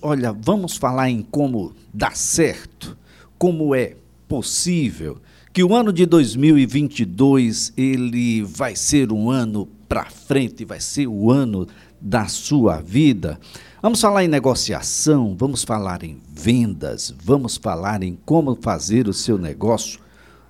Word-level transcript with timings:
Olha, 0.00 0.30
vamos 0.32 0.76
falar 0.76 1.10
em 1.10 1.22
como 1.22 1.74
dá 1.92 2.12
certo, 2.12 2.96
como 3.36 3.74
é 3.74 3.96
possível 4.28 5.20
que 5.52 5.64
o 5.64 5.74
ano 5.74 5.92
de 5.92 6.06
2022 6.06 7.72
ele 7.76 8.44
vai 8.44 8.76
ser 8.76 9.10
um 9.10 9.28
ano 9.28 9.66
para 9.88 10.04
frente, 10.04 10.64
vai 10.64 10.78
ser 10.78 11.08
o 11.08 11.32
ano 11.32 11.66
da 12.00 12.28
sua 12.28 12.80
vida. 12.80 13.40
Vamos 13.82 14.00
falar 14.00 14.22
em 14.22 14.28
negociação, 14.28 15.34
vamos 15.36 15.64
falar 15.64 16.04
em 16.04 16.20
vendas, 16.30 17.12
vamos 17.20 17.56
falar 17.56 18.00
em 18.04 18.16
como 18.24 18.54
fazer 18.54 19.08
o 19.08 19.12
seu 19.12 19.36
negócio 19.36 19.98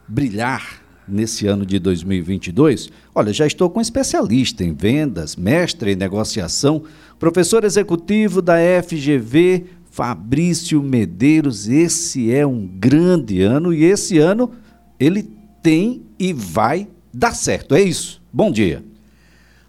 brilhar 0.06 0.77
nesse 1.08 1.46
ano 1.46 1.64
de 1.64 1.78
2022? 1.78 2.90
Olha, 3.14 3.32
já 3.32 3.46
estou 3.46 3.68
com 3.70 3.80
especialista 3.80 4.64
em 4.64 4.72
vendas, 4.72 5.36
mestre 5.36 5.92
em 5.92 5.96
negociação, 5.96 6.82
professor 7.18 7.64
executivo 7.64 8.40
da 8.40 8.56
FGV, 8.82 9.66
Fabrício 9.90 10.82
Medeiros. 10.82 11.68
Esse 11.68 12.32
é 12.32 12.46
um 12.46 12.66
grande 12.66 13.42
ano 13.42 13.72
e 13.72 13.84
esse 13.84 14.18
ano 14.18 14.52
ele 14.98 15.22
tem 15.62 16.02
e 16.18 16.32
vai 16.32 16.88
dar 17.12 17.34
certo. 17.34 17.74
É 17.74 17.82
isso. 17.82 18.22
Bom 18.32 18.50
dia. 18.50 18.84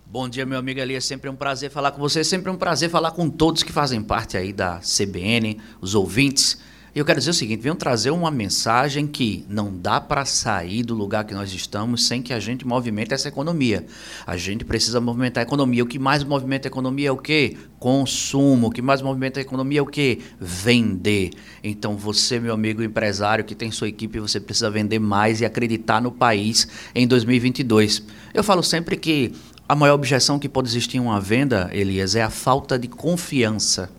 Bom 0.05 0.27
dia, 0.27 0.43
meu 0.45 0.57
amigo 0.57 0.81
ali. 0.81 0.95
É 0.95 0.99
sempre 0.99 1.29
um 1.29 1.35
prazer 1.35 1.69
falar 1.69 1.91
com 1.91 1.99
você. 1.99 2.21
É 2.21 2.23
sempre 2.23 2.51
um 2.51 2.55
prazer 2.55 2.89
falar 2.89 3.11
com 3.11 3.29
todos 3.29 3.61
que 3.61 3.71
fazem 3.71 4.01
parte 4.01 4.37
aí 4.37 4.51
da 4.51 4.79
CBN, 4.79 5.59
os 5.79 5.93
ouvintes. 5.93 6.59
Eu 6.93 7.05
quero 7.05 7.19
dizer 7.19 7.31
o 7.31 7.33
seguinte: 7.33 7.61
venho 7.61 7.75
trazer 7.75 8.09
uma 8.09 8.31
mensagem 8.31 9.05
que 9.05 9.45
não 9.47 9.75
dá 9.75 10.01
para 10.01 10.25
sair 10.25 10.83
do 10.83 10.95
lugar 10.95 11.23
que 11.23 11.33
nós 11.33 11.53
estamos 11.53 12.07
sem 12.07 12.21
que 12.21 12.33
a 12.33 12.39
gente 12.39 12.65
movimente 12.65 13.13
essa 13.13 13.27
economia. 13.27 13.85
A 14.25 14.35
gente 14.35 14.65
precisa 14.65 14.99
movimentar 14.99 15.43
a 15.43 15.47
economia. 15.47 15.83
O 15.83 15.87
que 15.87 15.99
mais 15.99 16.23
movimenta 16.23 16.67
a 16.67 16.69
economia 16.69 17.09
é 17.09 17.11
o 17.11 17.17
quê? 17.17 17.55
Consumo. 17.77 18.67
O 18.67 18.71
que 18.71 18.81
mais 18.81 19.01
movimenta 19.01 19.39
a 19.39 19.41
economia 19.41 19.79
é 19.79 19.81
o 19.81 19.85
quê? 19.85 20.19
Vender. 20.39 21.31
Então, 21.63 21.95
você, 21.95 22.39
meu 22.39 22.53
amigo 22.53 22.81
empresário 22.81 23.45
que 23.45 23.53
tem 23.53 23.69
sua 23.69 23.87
equipe, 23.87 24.19
você 24.19 24.39
precisa 24.39 24.69
vender 24.69 24.99
mais 24.99 25.41
e 25.41 25.45
acreditar 25.45 26.01
no 26.01 26.11
país 26.11 26.67
em 26.95 27.07
2022. 27.07 28.03
Eu 28.33 28.43
falo 28.43 28.63
sempre 28.63 28.97
que 28.97 29.31
a 29.67 29.75
maior 29.75 29.93
objeção 29.93 30.39
que 30.39 30.49
pode 30.49 30.67
existir 30.67 30.97
em 30.97 31.01
uma 31.01 31.21
venda, 31.21 31.69
Elias, 31.71 32.15
é 32.15 32.23
a 32.23 32.31
falta 32.31 32.79
de 32.79 32.87
confiança. 32.87 33.98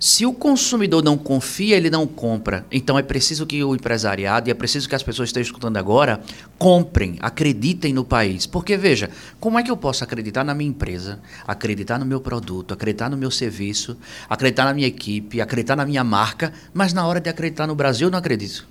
Se 0.00 0.26
o 0.26 0.32
consumidor 0.32 1.02
não 1.02 1.16
confia, 1.16 1.76
ele 1.76 1.90
não 1.90 2.06
compra. 2.06 2.66
Então 2.70 2.98
é 2.98 3.02
preciso 3.02 3.46
que 3.46 3.62
o 3.62 3.74
empresariado, 3.74 4.48
e 4.48 4.50
é 4.50 4.54
preciso 4.54 4.88
que 4.88 4.94
as 4.94 5.02
pessoas 5.02 5.28
que 5.28 5.30
estejam 5.30 5.50
escutando 5.50 5.76
agora, 5.76 6.20
comprem, 6.58 7.16
acreditem 7.20 7.92
no 7.92 8.04
país. 8.04 8.46
Porque, 8.46 8.76
veja, 8.76 9.10
como 9.40 9.58
é 9.58 9.62
que 9.62 9.70
eu 9.70 9.76
posso 9.76 10.04
acreditar 10.04 10.44
na 10.44 10.54
minha 10.54 10.70
empresa, 10.70 11.20
acreditar 11.46 11.98
no 11.98 12.06
meu 12.06 12.20
produto, 12.20 12.74
acreditar 12.74 13.08
no 13.08 13.16
meu 13.16 13.30
serviço, 13.30 13.96
acreditar 14.28 14.64
na 14.64 14.74
minha 14.74 14.86
equipe, 14.86 15.40
acreditar 15.40 15.76
na 15.76 15.84
minha 15.84 16.04
marca, 16.04 16.52
mas 16.72 16.92
na 16.92 17.06
hora 17.06 17.20
de 17.20 17.28
acreditar 17.28 17.66
no 17.66 17.74
Brasil 17.74 18.08
eu 18.08 18.10
não 18.10 18.18
acredito? 18.18 18.66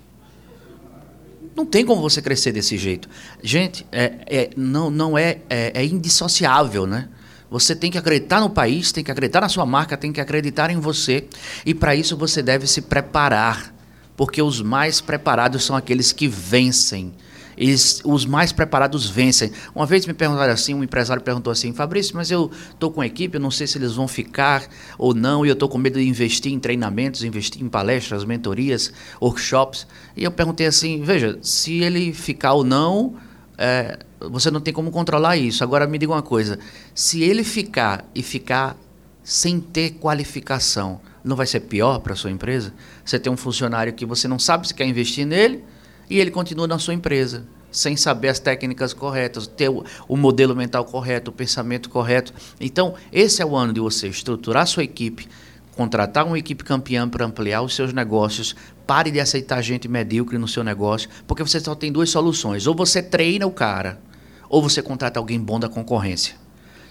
Não 1.54 1.66
tem 1.66 1.84
como 1.84 2.00
você 2.00 2.22
crescer 2.22 2.52
desse 2.52 2.78
jeito. 2.78 3.08
Gente, 3.42 3.86
é, 3.92 4.12
é 4.26 4.50
não, 4.56 4.90
não 4.90 5.18
é, 5.18 5.38
é, 5.50 5.72
é 5.74 5.84
indissociável, 5.84 6.86
né? 6.86 7.08
Você 7.52 7.76
tem 7.76 7.90
que 7.90 7.98
acreditar 7.98 8.40
no 8.40 8.48
país, 8.48 8.92
tem 8.92 9.04
que 9.04 9.10
acreditar 9.10 9.42
na 9.42 9.48
sua 9.50 9.66
marca, 9.66 9.94
tem 9.94 10.10
que 10.10 10.22
acreditar 10.22 10.70
em 10.70 10.80
você. 10.80 11.28
E 11.66 11.74
para 11.74 11.94
isso 11.94 12.16
você 12.16 12.42
deve 12.42 12.66
se 12.66 12.80
preparar, 12.80 13.74
porque 14.16 14.40
os 14.40 14.62
mais 14.62 15.02
preparados 15.02 15.62
são 15.62 15.76
aqueles 15.76 16.12
que 16.12 16.26
vencem. 16.26 17.12
Eles, 17.54 18.00
os 18.06 18.24
mais 18.24 18.52
preparados 18.52 19.06
vencem. 19.10 19.52
Uma 19.74 19.84
vez 19.84 20.06
me 20.06 20.14
perguntaram 20.14 20.50
assim, 20.50 20.72
um 20.72 20.82
empresário 20.82 21.22
perguntou 21.22 21.50
assim, 21.50 21.74
Fabrício, 21.74 22.16
mas 22.16 22.30
eu 22.30 22.50
estou 22.70 22.90
com 22.90 23.02
a 23.02 23.06
equipe, 23.06 23.36
eu 23.36 23.40
não 23.40 23.50
sei 23.50 23.66
se 23.66 23.76
eles 23.76 23.92
vão 23.92 24.08
ficar 24.08 24.66
ou 24.96 25.12
não, 25.12 25.44
e 25.44 25.50
eu 25.50 25.52
estou 25.52 25.68
com 25.68 25.76
medo 25.76 25.98
de 25.98 26.08
investir 26.08 26.50
em 26.50 26.58
treinamentos, 26.58 27.22
investir 27.22 27.62
em 27.62 27.68
palestras, 27.68 28.24
mentorias, 28.24 28.90
workshops. 29.20 29.86
E 30.16 30.24
eu 30.24 30.30
perguntei 30.30 30.66
assim, 30.66 31.02
veja, 31.02 31.38
se 31.42 31.82
ele 31.82 32.14
ficar 32.14 32.54
ou 32.54 32.64
não, 32.64 33.14
é, 33.64 33.96
você 34.18 34.50
não 34.50 34.60
tem 34.60 34.74
como 34.74 34.90
controlar 34.90 35.36
isso. 35.36 35.62
Agora 35.62 35.86
me 35.86 35.96
diga 35.96 36.12
uma 36.12 36.22
coisa: 36.22 36.58
se 36.92 37.22
ele 37.22 37.44
ficar 37.44 38.04
e 38.12 38.20
ficar 38.20 38.76
sem 39.22 39.60
ter 39.60 39.90
qualificação, 39.92 41.00
não 41.22 41.36
vai 41.36 41.46
ser 41.46 41.60
pior 41.60 42.00
para 42.00 42.12
a 42.12 42.16
sua 42.16 42.32
empresa? 42.32 42.74
Você 43.04 43.20
tem 43.20 43.32
um 43.32 43.36
funcionário 43.36 43.92
que 43.92 44.04
você 44.04 44.26
não 44.26 44.38
sabe 44.38 44.66
se 44.66 44.74
quer 44.74 44.84
investir 44.84 45.24
nele 45.24 45.62
e 46.10 46.18
ele 46.18 46.32
continua 46.32 46.66
na 46.66 46.76
sua 46.80 46.92
empresa, 46.92 47.46
sem 47.70 47.96
saber 47.96 48.30
as 48.30 48.40
técnicas 48.40 48.92
corretas, 48.92 49.46
ter 49.46 49.68
o, 49.68 49.84
o 50.08 50.16
modelo 50.16 50.56
mental 50.56 50.84
correto, 50.84 51.30
o 51.30 51.32
pensamento 51.32 51.88
correto. 51.88 52.34
Então, 52.60 52.96
esse 53.12 53.40
é 53.40 53.46
o 53.46 53.54
ano 53.54 53.72
de 53.72 53.78
você 53.78 54.08
estruturar 54.08 54.66
sua 54.66 54.82
equipe, 54.82 55.28
contratar 55.76 56.26
uma 56.26 56.36
equipe 56.36 56.64
campeã 56.64 57.08
para 57.08 57.24
ampliar 57.24 57.62
os 57.62 57.76
seus 57.76 57.92
negócios. 57.92 58.56
Pare 58.86 59.10
de 59.10 59.20
aceitar 59.20 59.62
gente 59.62 59.88
medíocre 59.88 60.38
no 60.38 60.48
seu 60.48 60.64
negócio, 60.64 61.08
porque 61.26 61.42
você 61.42 61.60
só 61.60 61.74
tem 61.74 61.92
duas 61.92 62.10
soluções: 62.10 62.66
ou 62.66 62.74
você 62.74 63.02
treina 63.02 63.46
o 63.46 63.50
cara, 63.50 64.00
ou 64.48 64.62
você 64.62 64.82
contrata 64.82 65.18
alguém 65.18 65.40
bom 65.40 65.58
da 65.58 65.68
concorrência. 65.68 66.42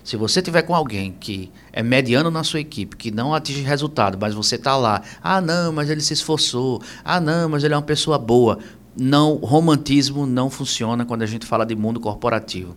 Se 0.03 0.17
você 0.17 0.41
tiver 0.41 0.63
com 0.63 0.73
alguém 0.73 1.15
que 1.19 1.51
é 1.71 1.83
mediano 1.83 2.31
na 2.31 2.43
sua 2.43 2.59
equipe, 2.59 2.95
que 2.95 3.11
não 3.11 3.35
atinge 3.35 3.61
resultado, 3.61 4.17
mas 4.19 4.33
você 4.33 4.55
está 4.55 4.75
lá, 4.75 5.01
ah 5.21 5.39
não, 5.39 5.71
mas 5.71 5.89
ele 5.89 6.01
se 6.01 6.13
esforçou, 6.13 6.81
ah 7.05 7.19
não, 7.19 7.47
mas 7.49 7.63
ele 7.63 7.73
é 7.73 7.77
uma 7.77 7.83
pessoa 7.83 8.17
boa. 8.17 8.57
Não, 8.97 9.35
romantismo 9.35 10.25
não 10.25 10.49
funciona 10.49 11.05
quando 11.05 11.21
a 11.21 11.25
gente 11.25 11.45
fala 11.45 11.65
de 11.65 11.75
mundo 11.75 11.99
corporativo. 11.99 12.75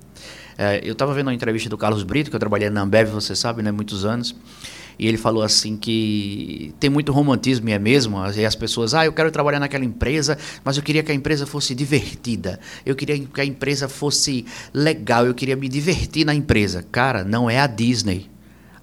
É, 0.57 0.81
eu 0.85 0.93
estava 0.93 1.13
vendo 1.13 1.27
uma 1.29 1.35
entrevista 1.35 1.69
do 1.69 1.77
Carlos 1.77 2.03
Brito, 2.03 2.31
que 2.31 2.37
eu 2.37 2.41
trabalhei 2.41 2.71
na 2.71 2.83
Ambev, 2.83 3.09
você 3.11 3.35
sabe, 3.35 3.63
né, 3.63 3.73
muitos 3.73 4.05
anos. 4.05 4.35
E 4.99 5.07
ele 5.07 5.17
falou 5.17 5.43
assim 5.43 5.77
que 5.77 6.75
tem 6.79 6.91
muito 6.91 7.13
romantismo, 7.13 7.69
e 7.69 7.73
é 7.73 7.79
mesmo, 7.79 8.19
e 8.35 8.45
as 8.45 8.55
pessoas, 8.55 8.95
ah, 8.95 9.05
eu 9.05 9.13
quero 9.13 9.31
trabalhar 9.31 9.61
naquela 9.61 9.85
empresa, 9.85 10.39
mas 10.65 10.77
eu 10.77 10.83
queria 10.83 11.03
que 11.03 11.11
a 11.11 11.15
empresa 11.15 11.47
fosse 11.47 11.75
divertida, 11.75 12.61
eu 12.85 12.95
queria 12.95 13.19
que 13.19 13.41
a 13.41 13.45
empresa 13.45 13.89
fosse 13.89 14.45
legal, 14.73 15.27
eu 15.27 15.35
queria 15.35 15.57
me 15.57 15.69
divertir 15.69 16.25
na 16.25 16.35
empresa. 16.35 16.85
Cara, 16.93 17.25
não 17.25 17.49
é 17.49 17.59
a 17.59 17.67
Disney. 17.67 18.31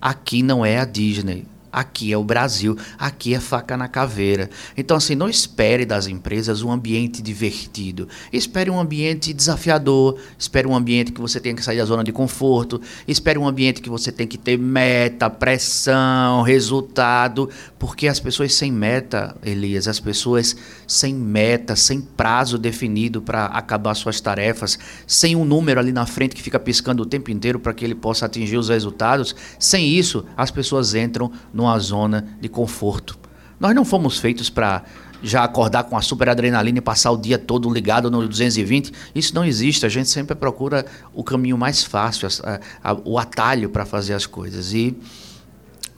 Aqui 0.02 0.42
não 0.42 0.66
é 0.66 0.80
a 0.80 0.86
Disney. 0.86 1.46
Aqui 1.72 2.12
é 2.12 2.18
o 2.18 2.24
Brasil, 2.24 2.78
aqui 2.98 3.34
é 3.34 3.40
faca 3.40 3.78
na 3.78 3.88
caveira. 3.88 4.50
Então, 4.76 4.98
assim, 4.98 5.16
não 5.16 5.30
espere 5.30 5.86
das 5.86 6.08
empresas 6.08 6.62
um 6.62 6.72
ambiente 6.72 7.22
divertido. 7.22 8.08
Espere 8.32 8.70
um 8.70 8.80
ambiente 8.80 9.34
desafiador, 9.34 10.18
espere 10.38 10.68
um 10.68 10.76
ambiente 10.76 11.12
que 11.12 11.22
você 11.22 11.40
tenha 11.40 11.56
que 11.56 11.64
sair 11.64 11.78
da 11.78 11.86
zona 11.86 12.04
de 12.04 12.12
conforto, 12.12 12.82
espere 13.08 13.40
um 13.40 13.48
ambiente 13.48 13.82
que 13.82 13.90
você 13.90 14.12
tem 14.12 14.28
que 14.28 14.38
ter 14.38 14.58
meta, 14.58 15.30
pressão, 15.30 16.42
resultado, 16.42 17.50
porque 17.80 18.08
as 18.08 18.20
pessoas 18.20 18.54
sem 18.54 18.72
meta, 18.72 19.36
Elias, 19.44 19.88
as 19.88 20.00
pessoas 20.00 20.56
sem 20.86 21.14
meta, 21.14 21.76
sem 21.76 22.02
prazo 22.02 22.58
definido 22.58 23.22
para 23.22 23.46
acabar 23.46 23.94
suas 23.96 24.20
tarefas, 24.20 24.78
sem 25.08 25.36
um 25.36 25.46
número 25.46 25.80
ali 25.80 25.92
na 25.92 26.06
frente 26.06 26.36
que 26.36 26.42
fica 26.42 26.60
piscando 26.60 27.04
o 27.04 27.06
tempo 27.06 27.32
inteiro 27.32 27.60
para 27.60 27.74
que 27.74 27.86
ele 27.86 27.96
possa 27.96 28.26
atingir 28.26 28.58
os 28.58 28.70
resultados, 28.70 29.36
sem 29.58 29.88
isso, 29.88 30.26
as 30.36 30.52
pessoas 30.52 30.94
entram 30.94 31.32
no 31.54 31.61
numa 31.62 31.78
zona 31.80 32.28
de 32.40 32.50
conforto. 32.50 33.18
Nós 33.60 33.76
não 33.76 33.86
fomos 33.86 34.18
feitos 34.18 34.50
para 34.50 34.84
já 35.24 35.44
acordar 35.44 35.84
com 35.84 35.96
a 35.96 36.02
super 36.02 36.28
adrenalina 36.28 36.80
e 36.80 36.82
passar 36.82 37.12
o 37.12 37.18
dia 37.18 37.38
todo 37.38 37.70
ligado 37.70 38.10
no 38.10 38.28
220. 38.28 38.92
Isso 39.14 39.36
não 39.36 39.46
existe. 39.46 39.86
A 39.86 39.90
gente 39.90 40.10
sempre 40.10 40.36
procura 40.36 40.86
o 41.14 41.24
caminho 41.24 41.58
mais 41.58 41.84
fácil, 41.84 42.28
a, 42.44 42.60
a, 42.84 42.98
o 43.06 43.20
atalho 43.20 43.70
para 43.70 43.86
fazer 43.86 44.16
as 44.16 44.26
coisas. 44.26 44.74
E, 44.74 44.98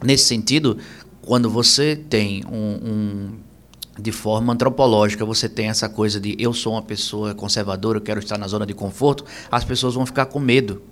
nesse 0.02 0.24
sentido, 0.24 0.76
quando 1.22 1.48
você 1.48 1.96
tem 1.96 2.44
um, 2.44 2.78
um 2.84 3.32
de 3.98 4.12
forma 4.12 4.52
antropológica, 4.52 5.24
você 5.24 5.48
tem 5.48 5.68
essa 5.68 5.88
coisa 5.88 6.20
de 6.20 6.36
eu 6.38 6.52
sou 6.52 6.74
uma 6.74 6.82
pessoa 6.82 7.34
conservadora, 7.34 7.96
eu 7.96 8.02
quero 8.02 8.20
estar 8.20 8.36
na 8.36 8.46
zona 8.46 8.66
de 8.66 8.74
conforto, 8.74 9.24
as 9.50 9.64
pessoas 9.64 9.94
vão 9.94 10.04
ficar 10.04 10.26
com 10.26 10.38
medo. 10.38 10.82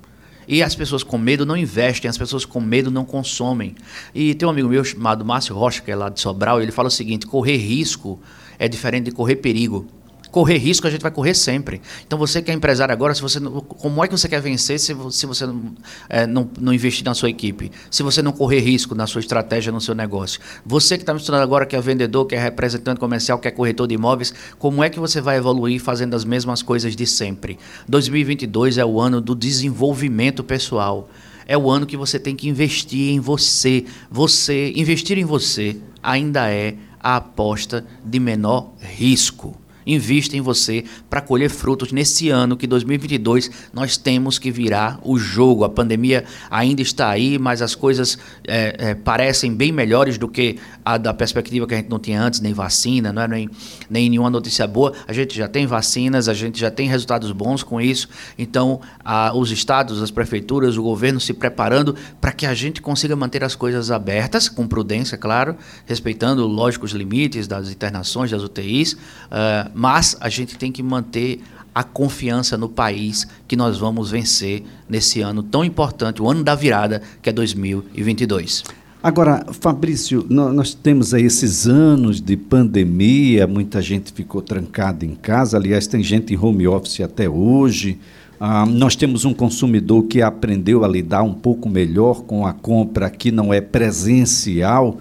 E 0.47 0.63
as 0.63 0.75
pessoas 0.75 1.03
com 1.03 1.17
medo 1.19 1.47
não 1.47 1.57
investem, 1.57 2.09
as 2.09 2.19
pessoas 2.19 2.45
com 2.45 2.61
medo 2.61 2.91
não 2.91 3.05
consomem. 3.05 3.75
E 4.15 4.35
tem 4.35 4.47
um 4.47 4.51
amigo 4.51 4.69
meu 4.69 4.85
chamado 4.85 5.25
Márcio 5.25 5.55
Rocha, 5.55 5.83
que 5.83 5.91
é 5.91 5.97
lá 5.97 6.09
de 6.09 6.21
Sobral, 6.21 6.61
ele 6.61 6.73
fala 6.73 6.89
o 6.89 6.91
seguinte: 6.91 7.27
correr 7.27 7.57
risco 7.57 8.21
é 8.59 8.69
diferente 8.69 9.07
de 9.07 9.13
correr 9.13 9.37
perigo. 9.37 9.87
Correr 10.33 10.57
risco 10.57 10.87
a 10.87 10.91
gente 10.91 11.03
vai 11.03 11.11
correr 11.11 11.35
sempre. 11.35 11.83
Então 12.07 12.19
você 12.19 12.41
que 12.41 12.51
é 12.51 12.55
empresário 12.55 12.91
agora, 12.91 13.15
se 13.15 13.21
você 13.21 13.39
como 13.39 14.03
é 14.03 14.09
que 14.09 14.17
você 14.17 14.27
quer 14.27 14.41
vencer 14.41 14.81
se, 14.81 14.97
se 15.11 15.27
você 15.27 15.45
não, 15.45 15.75
é, 16.09 16.27
não, 16.27 16.49
não, 16.59 16.73
investir 16.73 17.05
na 17.05 17.13
sua 17.13 17.29
equipe? 17.29 17.71
Se 17.91 18.03
você 18.03 18.23
não 18.23 18.33
correr 18.33 18.61
risco 18.61 18.95
na 18.95 19.07
sua 19.07 19.21
estratégia, 19.21 19.71
no 19.71 19.79
seu 19.79 19.95
negócio? 19.95 20.41
Você 20.65 20.97
que 20.97 21.03
está 21.03 21.13
me 21.13 21.21
estudando 21.21 21.43
agora, 21.43 21.67
que 21.67 21.77
é 21.77 21.81
vendedor, 21.83 22.25
que 22.25 22.35
é 22.35 22.43
representante 22.43 22.99
comercial, 22.99 23.39
que 23.39 23.47
é 23.47 23.51
corretor 23.51 23.87
de 23.87 23.95
imóveis, 23.95 24.33
como 24.59 24.83
é 24.83 24.89
que 24.89 24.99
você 24.99 25.21
vai 25.21 25.37
evoluir 25.37 25.79
fazendo 25.83 26.17
as 26.17 26.25
mesmas 26.25 26.63
coisas 26.63 26.97
de 26.97 27.07
sempre? 27.07 27.59
2022 27.87 28.79
é 28.79 28.85
o 28.87 28.99
ano 28.99 29.21
do 29.21 29.35
desenvolvimento 29.35 30.43
pessoal. 30.43 31.11
É 31.47 31.59
o 31.59 31.71
ano 31.71 31.85
que 31.85 31.97
você 31.97 32.19
tem 32.19 32.35
que 32.35 32.49
investir 32.49 33.11
em 33.11 33.21
você. 33.21 33.85
Você, 34.11 34.73
investir 34.75 35.19
em 35.19 35.25
você 35.27 35.77
ainda 36.03 36.51
é 36.51 36.75
a 36.99 37.17
aposta 37.17 37.85
de 38.03 38.19
menor 38.19 38.73
risco. 38.81 39.62
Invista 39.87 40.37
em 40.37 40.41
você 40.41 40.85
para 41.11 41.21
colher 41.21 41.51
frutos 41.51 41.93
nesse 41.93 42.31
ano 42.31 42.57
que 42.57 42.67
2022 42.67 43.51
nós 43.73 43.97
temos 43.97 44.39
que 44.39 44.51
virar 44.51 44.99
o 45.03 45.19
jogo. 45.19 45.65
A 45.65 45.69
pandemia 45.69 46.25
ainda 46.51 46.83
está 46.83 47.09
aí, 47.11 47.39
mas 47.39 47.63
as 47.63 47.75
coisas 47.75 48.19
é, 48.47 48.77
é, 48.79 48.95
parecem 48.95 49.55
bem 49.55 49.73
melhores 49.73 50.19
do 50.19 50.29
que 50.29 50.59
a 50.85 50.97
da 50.97 51.13
perspectiva 51.13 51.67
que 51.67 51.75
a 51.75 51.77
gente 51.77 51.89
não 51.89 51.99
tinha 51.99 52.23
antes, 52.23 52.41
nem 52.41 52.53
vacina, 52.53 53.13
não 53.13 53.23
é? 53.23 53.29
nem, 53.29 53.51
nem 53.91 54.11
nenhuma 54.11 54.31
notícia 54.31 54.67
boa. 54.67 54.93
A 55.07 55.13
gente 55.13 55.37
já 55.37 55.49
tem 55.49 55.67
vacinas, 55.67 56.29
a 56.29 56.35
gente 56.35 56.59
já 56.59 56.71
tem 56.71 56.89
resultados 56.89 57.31
bons 57.33 57.63
com 57.63 57.81
isso. 57.81 58.09
Então, 58.39 58.81
a, 59.05 59.33
os 59.35 59.51
estados, 59.51 60.03
as 60.03 60.11
prefeituras, 60.11 60.77
o 60.77 60.83
governo 60.83 61.21
se 61.21 61.33
preparando 61.33 61.97
para 62.21 62.33
que 62.33 62.47
a 62.47 62.55
gente 62.55 62.81
consiga 62.81 63.17
manter 63.17 63.43
as 63.45 63.55
coisas 63.55 63.91
abertas, 63.91 64.49
com 64.49 64.67
prudência, 64.67 65.17
claro, 65.19 65.57
respeitando, 65.87 66.47
lógico, 66.47 66.85
os 66.85 66.93
limites 66.93 67.47
das 67.47 67.71
internações, 67.71 68.31
das 68.31 68.43
UTIs. 68.43 68.93
Uh, 68.93 69.72
mas 69.75 70.17
a 70.21 70.29
gente 70.29 70.57
tem 70.57 70.71
que 70.71 70.83
manter 70.83 71.41
a 71.75 71.83
confiança 71.83 72.57
no 72.59 72.69
país 72.69 73.27
que 73.49 73.57
nós 73.57 73.79
vamos 73.79 74.11
vencer 74.11 74.63
nesse 74.89 75.21
ano 75.21 75.43
tão 75.43 75.65
importante, 75.65 76.21
o 76.21 76.29
ano 76.29 76.45
da 76.45 76.55
virada, 76.55 77.03
que 77.23 77.31
é 77.31 77.33
2022. 77.33 78.65
Agora, 79.03 79.45
Fabrício, 79.53 80.25
nós 80.31 80.75
temos 80.75 81.13
aí 81.13 81.25
esses 81.25 81.67
anos 81.67 82.21
de 82.21 82.37
pandemia, 82.37 83.49
muita 83.49 83.83
gente 83.83 84.13
ficou 84.13 84.41
trancada 84.41 85.05
em 85.05 85.17
casa, 85.17 85.57
aliás, 85.57 85.89
tem 85.89 86.05
gente 86.05 86.33
em 86.33 86.39
home 86.39 86.69
office 86.69 87.01
até 87.01 87.29
hoje. 87.29 87.99
Ah, 88.39 88.65
nós 88.65 88.95
temos 88.95 89.25
um 89.25 89.35
consumidor 89.35 90.05
que 90.05 90.23
aprendeu 90.23 90.85
a 90.85 90.89
lidar 90.89 91.25
um 91.25 91.35
pouco 91.35 91.69
melhor 91.69 92.23
com 92.23 92.47
a 92.47 92.53
compra 92.53 93.11
que 93.11 93.33
não 93.33 93.53
é 93.53 93.61
presencial. 93.61 94.99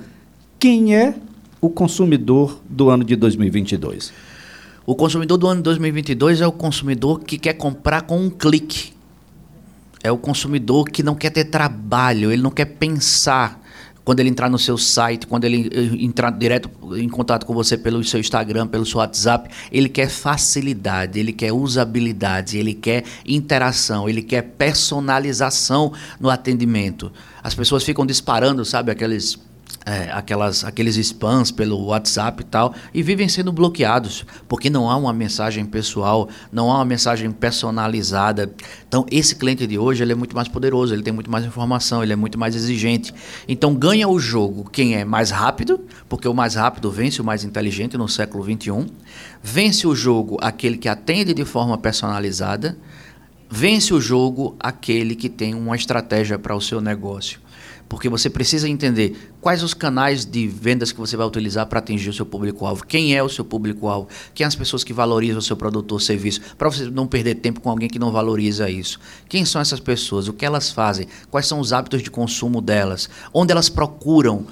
Quem 0.57 0.95
é 0.95 1.13
o 1.59 1.69
consumidor 1.69 2.59
do 2.68 2.89
ano 2.89 3.03
de 3.03 3.15
2022? 3.15 4.12
O 4.86 4.95
consumidor 4.95 5.38
do 5.38 5.48
ano 5.48 5.57
de 5.57 5.63
2022 5.63 6.42
é 6.42 6.48
o 6.48 6.51
consumidor 6.51 7.19
que 7.19 7.38
quer 7.38 7.54
comprar 7.54 8.01
com 8.01 8.19
um 8.19 8.30
clique. 8.30 8.94
É 10.04 10.12
o 10.12 10.18
consumidor 10.18 10.89
que 10.89 11.04
não 11.04 11.13
quer 11.13 11.30
ter 11.30 11.45
trabalho, 11.45 12.31
ele 12.31 12.42
não 12.42 12.50
quer 12.50 12.66
pensar 12.66 13.62
quando 14.04 14.19
ele 14.19 14.30
entrar 14.30 14.50
no 14.50 14.57
seu 14.57 14.80
site, 14.80 15.28
quando 15.28 15.45
ele 15.45 15.69
eh, 15.72 16.04
entrar 16.04 16.31
direto 16.31 16.69
em 16.95 17.07
contato 17.07 17.45
com 17.45 17.54
você 17.54 17.78
pelo 17.78 18.04
seu 18.04 18.19
Instagram, 18.19 18.68
pelo 18.68 18.86
seu 18.86 18.98
WhatsApp, 18.98 19.50
ele 19.72 19.88
quer 19.88 20.10
facilidade, 20.10 21.19
ele 21.19 21.31
quer 21.31 21.51
usabilidade, 21.54 22.57
ele 22.57 22.74
quer 22.74 23.04
interação, 23.25 24.10
ele 24.10 24.24
quer 24.24 24.42
personalização 24.42 25.94
no 26.19 26.31
atendimento. 26.31 27.12
As 27.44 27.54
pessoas 27.54 27.83
ficam 27.83 28.04
disparando, 28.04 28.66
sabe, 28.66 28.92
aqueles 28.92 29.38
é, 29.85 30.12
aquelas, 30.12 30.63
aqueles 30.63 30.95
spams 30.97 31.51
pelo 31.51 31.85
WhatsApp 31.85 32.41
e 32.41 32.45
tal, 32.45 32.73
e 32.94 33.01
vivem 33.01 33.27
sendo 33.27 33.51
bloqueados, 33.51 34.25
porque 34.47 34.69
não 34.69 34.89
há 34.89 34.95
uma 34.95 35.13
mensagem 35.13 35.65
pessoal, 35.65 36.29
não 36.51 36.71
há 36.71 36.75
uma 36.75 36.85
mensagem 36.85 37.31
personalizada. 37.31 38.53
Então, 38.88 39.06
esse 39.09 39.35
cliente 39.35 39.65
de 39.65 39.79
hoje 39.79 40.03
ele 40.03 40.12
é 40.12 40.15
muito 40.15 40.35
mais 40.35 40.47
poderoso, 40.47 40.94
ele 40.94 41.01
tem 41.01 41.13
muito 41.13 41.31
mais 41.31 41.45
informação, 41.45 42.03
ele 42.03 42.13
é 42.13 42.15
muito 42.15 42.38
mais 42.38 42.56
exigente. 42.56 43.13
Então, 43.47 43.73
ganha 43.73 44.07
o 44.07 44.19
jogo 44.19 44.69
quem 44.69 44.95
é 44.95 45.03
mais 45.03 45.31
rápido, 45.31 45.81
porque 46.07 46.27
o 46.27 46.33
mais 46.33 46.56
rápido 46.56 46.91
vence 46.91 47.21
o 47.21 47.25
mais 47.25 47.44
inteligente 47.44 47.97
no 47.97 48.07
século 48.07 48.44
XXI. 48.44 48.85
Vence 49.41 49.88
o 49.88 49.95
jogo 49.95 50.38
aquele 50.41 50.77
que 50.77 50.88
atende 50.88 51.33
de 51.33 51.45
forma 51.45 51.77
personalizada. 51.77 52.77
Vence 53.50 53.94
o 53.94 54.00
jogo 54.00 54.56
aquele 54.59 55.15
que 55.15 55.27
tem 55.27 55.56
uma 55.56 55.75
estratégia 55.75 56.39
para 56.39 56.56
o 56.56 56.62
seu 56.62 56.79
negócio 56.79 57.41
porque 57.91 58.07
você 58.07 58.29
precisa 58.29 58.69
entender 58.69 59.33
quais 59.42 59.64
os 59.64 59.74
canais 59.74 60.24
de 60.24 60.48
vendas 60.48 60.92
que 60.92 61.00
você 61.00 61.18
vai 61.18 61.26
utilizar 61.26 61.66
para 61.66 61.80
atingir 61.80 62.10
o 62.10 62.14
seu 62.14 62.26
público-alvo, 62.26 62.86
quem 62.86 63.16
é 63.16 63.24
o 63.24 63.28
seu 63.28 63.44
público-alvo, 63.44 64.08
quem 64.34 64.46
as 64.46 64.56
pessoas 64.56 64.84
que 64.84 64.94
valorizam 64.94 65.40
o 65.40 65.42
seu 65.42 65.58
produto 65.58 65.92
ou 65.94 66.00
serviço, 66.00 66.42
para 66.58 66.70
você 66.70 66.86
não 66.86 67.08
perder 67.08 67.36
tempo 67.36 67.60
com 67.60 67.70
alguém 67.70 67.90
que 67.90 67.98
não 67.98 68.12
valoriza 68.12 68.70
isso. 68.70 69.00
Quem 69.28 69.44
são 69.44 69.60
essas 69.60 69.80
pessoas, 69.80 70.28
o 70.28 70.34
que 70.34 70.46
elas 70.46 70.70
fazem, 70.70 71.08
quais 71.30 71.48
são 71.48 71.60
os 71.60 71.74
hábitos 71.74 72.04
de 72.04 72.12
consumo 72.12 72.62
delas, 72.62 73.10
onde 73.34 73.52
elas 73.52 73.68
procuram, 73.68 74.46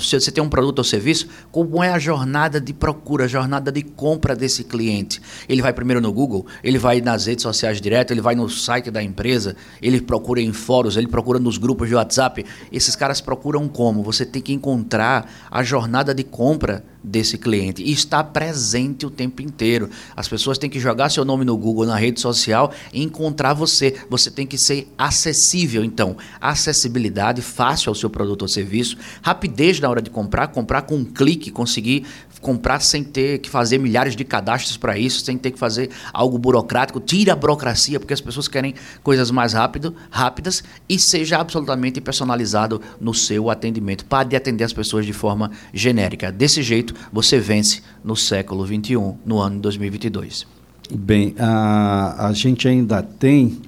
se 0.00 0.18
você 0.18 0.32
tem 0.32 0.42
um 0.42 0.48
produto 0.48 0.78
ou 0.78 0.84
serviço, 0.84 1.28
como 1.50 1.82
é 1.82 1.90
a 1.90 1.98
jornada 1.98 2.60
de 2.60 2.72
procura, 2.72 3.26
a 3.26 3.28
jornada 3.28 3.70
de 3.70 3.82
compra 3.82 4.34
desse 4.34 4.64
cliente. 4.64 5.20
Ele 5.48 5.60
vai 5.60 5.72
primeiro 5.72 6.00
no 6.00 6.12
Google, 6.12 6.46
ele 6.64 6.78
vai 6.78 7.02
nas 7.02 7.26
redes 7.26 7.42
sociais 7.42 7.80
direto, 7.80 8.12
ele 8.12 8.22
vai 8.22 8.34
no 8.34 8.48
site 8.48 8.90
da 8.90 9.02
empresa, 9.02 9.54
ele 9.82 10.00
procura 10.00 10.40
em 10.40 10.52
fóruns, 10.52 10.96
ele 10.96 11.08
procura 11.08 11.38
nos 11.38 11.58
grupos 11.58 11.88
de 11.88 11.94
WhatsApp, 11.94 12.44
esses 12.70 12.96
caras 12.96 13.20
procuram 13.20 13.68
como? 13.68 14.02
Você 14.02 14.21
tem 14.24 14.42
que 14.42 14.52
encontrar 14.52 15.30
a 15.50 15.62
jornada 15.62 16.14
de 16.14 16.24
compra 16.24 16.84
desse 17.02 17.36
cliente 17.36 17.82
e 17.82 17.92
estar 17.92 18.22
presente 18.24 19.04
o 19.04 19.10
tempo 19.10 19.42
inteiro. 19.42 19.90
As 20.16 20.28
pessoas 20.28 20.56
têm 20.56 20.70
que 20.70 20.78
jogar 20.78 21.10
seu 21.10 21.24
nome 21.24 21.44
no 21.44 21.56
Google, 21.56 21.86
na 21.86 21.96
rede 21.96 22.20
social 22.20 22.72
e 22.92 23.02
encontrar 23.02 23.54
você. 23.54 23.96
Você 24.08 24.30
tem 24.30 24.46
que 24.46 24.56
ser 24.56 24.92
acessível. 24.96 25.84
Então, 25.84 26.16
acessibilidade 26.40 27.42
fácil 27.42 27.90
ao 27.90 27.94
seu 27.94 28.08
produto 28.08 28.42
ou 28.42 28.48
serviço, 28.48 28.96
rapidez 29.20 29.80
na 29.80 29.88
hora 29.88 30.02
de 30.02 30.10
comprar, 30.10 30.48
comprar 30.48 30.82
com 30.82 30.96
um 30.96 31.04
clique, 31.04 31.50
conseguir 31.50 32.06
comprar 32.42 32.80
sem 32.80 33.04
ter 33.04 33.38
que 33.38 33.48
fazer 33.48 33.78
milhares 33.78 34.14
de 34.14 34.24
cadastros 34.24 34.76
para 34.76 34.98
isso, 34.98 35.24
sem 35.24 35.38
ter 35.38 35.52
que 35.52 35.58
fazer 35.58 35.88
algo 36.12 36.36
burocrático. 36.36 37.00
Tira 37.00 37.32
a 37.32 37.36
burocracia, 37.36 37.98
porque 37.98 38.12
as 38.12 38.20
pessoas 38.20 38.48
querem 38.48 38.74
coisas 39.02 39.30
mais 39.30 39.52
rápido, 39.54 39.94
rápidas 40.10 40.62
e 40.88 40.98
seja 40.98 41.38
absolutamente 41.38 42.00
personalizado 42.00 42.82
no 43.00 43.14
seu 43.14 43.48
atendimento. 43.48 44.04
Pare 44.04 44.28
de 44.28 44.36
atender 44.36 44.64
as 44.64 44.72
pessoas 44.72 45.06
de 45.06 45.12
forma 45.12 45.52
genérica. 45.72 46.30
Desse 46.30 46.62
jeito, 46.62 46.94
você 47.12 47.38
vence 47.38 47.80
no 48.04 48.16
século 48.16 48.66
XXI, 48.66 48.96
no 49.24 49.38
ano 49.38 49.56
de 49.56 49.62
2022. 49.62 50.46
Bem, 50.92 51.34
a, 51.38 52.26
a 52.26 52.32
gente 52.32 52.66
ainda 52.66 53.02
tem 53.02 53.62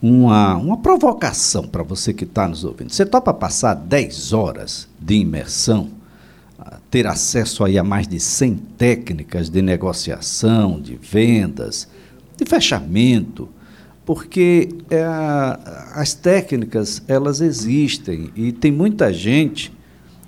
uma, 0.00 0.54
uma 0.56 0.76
provocação 0.78 1.66
para 1.66 1.82
você 1.82 2.14
que 2.14 2.24
está 2.24 2.46
nos 2.46 2.64
ouvindo. 2.64 2.92
Você 2.92 3.04
topa 3.04 3.34
passar 3.34 3.74
10 3.74 4.32
horas 4.32 4.88
de 4.98 5.16
imersão 5.16 5.99
ter 6.90 7.06
acesso 7.06 7.64
aí 7.64 7.78
a 7.78 7.84
mais 7.84 8.08
de 8.08 8.18
100 8.18 8.56
técnicas 8.76 9.48
de 9.48 9.62
negociação, 9.62 10.80
de 10.80 10.96
vendas, 10.96 11.88
de 12.36 12.44
fechamento, 12.44 13.48
porque 14.04 14.68
é, 14.90 15.04
as 15.94 16.14
técnicas 16.14 17.00
elas 17.06 17.40
existem 17.40 18.30
e 18.34 18.50
tem 18.50 18.72
muita 18.72 19.12
gente 19.12 19.72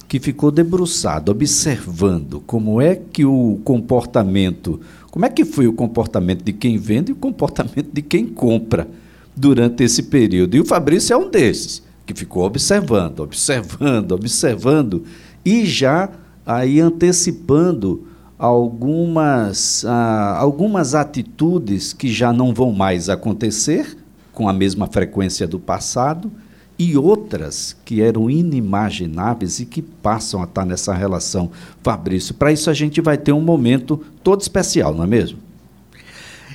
que 0.06 0.20
ficou 0.20 0.50
debruçado 0.53 1.32
observando 1.32 2.41
como 2.47 2.81
é 2.81 2.94
que 2.94 3.25
o 3.25 3.61
comportamento, 3.65 4.79
como 5.11 5.25
é 5.25 5.31
que 5.31 5.44
foi 5.44 5.67
o 5.67 5.73
comportamento 5.73 6.44
de 6.44 6.53
quem 6.53 6.79
vende 6.79 7.11
e 7.11 7.12
o 7.15 7.17
comportamento 7.17 7.91
de 7.93 8.03
quem 8.03 8.26
compra 8.26 8.87
durante 9.35 9.82
esse 9.82 10.05
período. 10.05 10.55
E 10.55 10.61
o 10.61 10.65
Fabrício 10.65 11.15
é 11.15 11.17
um 11.17 11.31
desses 11.31 11.82
que 12.06 12.15
ficou 12.15 12.44
observando, 12.44 13.20
observando, 13.20 14.12
observando 14.12 15.03
e 15.44 15.65
já 15.65 16.08
aí 16.44 16.81
antecipando 16.81 18.06
algumas, 18.39 19.84
ah, 19.84 20.37
algumas 20.39 20.94
atitudes 20.94 21.93
que 21.93 22.13
já 22.13 22.32
não 22.32 22.53
vão 22.53 22.72
mais 22.72 23.08
acontecer 23.08 23.96
com 24.32 24.49
a 24.49 24.53
mesma 24.53 24.87
frequência 24.87 25.46
do 25.46 25.61
passado 25.61 26.31
e 26.79 26.96
outras 26.96 27.77
que 27.84 28.03
eram 28.03 28.29
inimagináveis 28.29 29.61
e 29.61 29.67
que 29.67 29.81
passam 29.81 30.41
a 30.41 30.44
estar 30.44 30.65
nessa 30.65 30.93
relação. 30.93 31.51
Fabrício, 31.82 32.34
para 32.34 32.51
isso 32.51 32.69
a 32.70 32.75
gente 32.75 33.01
vai 33.01 33.17
ter 33.17 33.32
um 33.32 33.41
momento 33.41 34.05
todo 34.25 34.41
especial, 34.41 34.93
não 34.94 35.05
é 35.05 35.06
mesmo? 35.06 35.39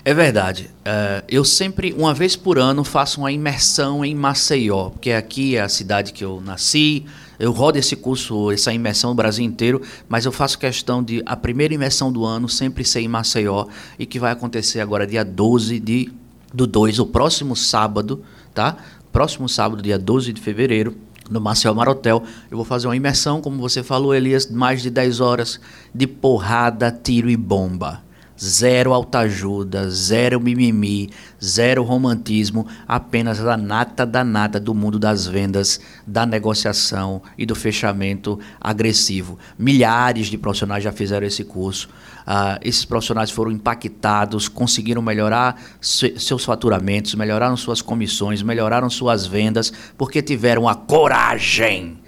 É 0.03 0.13
verdade. 0.13 0.70
Uh, 0.79 1.24
eu 1.27 1.44
sempre, 1.44 1.94
uma 1.98 2.13
vez 2.13 2.36
por 2.36 2.58
ano, 2.58 2.84
faço 2.84 3.20
uma 3.22 3.32
imersão 3.32 4.03
em 4.03 4.15
Maceió, 4.15 4.89
porque 4.89 5.12
aqui 5.12 5.56
é 5.56 5.62
a 5.62 5.70
cidade 5.70 6.13
que 6.13 6.24
eu 6.24 6.41
nasci, 6.41 7.06
eu 7.39 7.51
rodo 7.51 7.77
esse 7.77 7.96
curso, 7.96 8.51
essa 8.51 8.74
imersão 8.74 9.12
no 9.12 9.15
Brasil 9.15 9.46
inteiro, 9.46 9.82
mas 10.10 10.25
eu 10.25 10.32
faço 10.32 10.58
questão 10.58 11.03
de 11.03 11.22
a 11.25 11.36
primeira 11.36 11.74
imersão 11.74 12.12
do 12.12 12.25
ano 12.25 12.50
sempre 12.50 12.84
ser 12.84 13.01
em 13.01 13.08
Maceió 13.08 13.67
e 13.98 14.06
que 14.06 14.20
vai 14.20 14.32
acontecer 14.32 14.79
agora 14.79 15.06
dia 15.06 15.24
12 15.24 15.79
de, 15.79 16.12
do 16.53 16.65
2, 16.65 17.00
o 17.00 17.06
próximo 17.06 17.56
sábado, 17.56 18.24
tá? 18.53 18.77
Próximo 19.12 19.48
sábado, 19.48 19.82
dia 19.82 19.98
12 19.98 20.34
de 20.34 20.41
fevereiro, 20.41 20.96
no 21.29 21.41
Marcel 21.41 21.75
Marotel. 21.75 22.24
Eu 22.50 22.58
vou 22.58 22.65
fazer 22.65 22.88
uma 22.88 22.96
imersão, 22.96 23.41
como 23.41 23.58
você 23.58 23.84
falou, 23.84 24.13
Elias, 24.13 24.50
mais 24.50 24.82
de 24.82 24.89
10 24.89 25.20
horas 25.20 25.60
de 25.94 26.08
porrada, 26.08 26.91
tiro 26.91 27.29
e 27.29 27.38
bomba 27.38 28.06
zero 28.39 28.94
autoajuda, 28.94 29.89
zero 29.89 30.39
mimimi, 30.39 31.10
zero 31.44 31.84
romantismo, 31.84 32.67
apenas 32.88 33.39
a 33.39 33.58
nata 33.58 34.06
da 34.06 34.24
nata 34.24 34.60
do 34.60 34.74
mundo 34.74 35.00
das 35.00 35.25
vendas, 35.25 35.79
da 36.06 36.25
negociação 36.25 37.22
e 37.38 37.46
do 37.46 37.56
fechamento 37.56 38.39
agressivo. 38.60 39.38
Milhares 39.58 40.27
de 40.27 40.38
profissionais 40.38 40.84
já 40.84 40.91
fizeram 40.91 41.25
esse 41.25 41.44
curso. 41.44 41.89
Uh, 42.27 42.60
esses 42.62 42.84
profissionais 42.84 43.32
foram 43.32 43.51
impactados, 43.51 44.50
conseguiram 44.50 45.01
melhorar 45.01 45.62
se, 45.79 46.20
seus 46.20 46.44
faturamentos, 46.44 47.15
melhoraram 47.15 47.56
suas 47.56 47.82
comissões, 47.82 48.41
melhoraram 48.41 48.89
suas 48.89 49.25
vendas, 49.25 49.72
porque 49.98 50.22
tiveram 50.22 50.67
a 50.67 50.75
coragem 50.75 52.00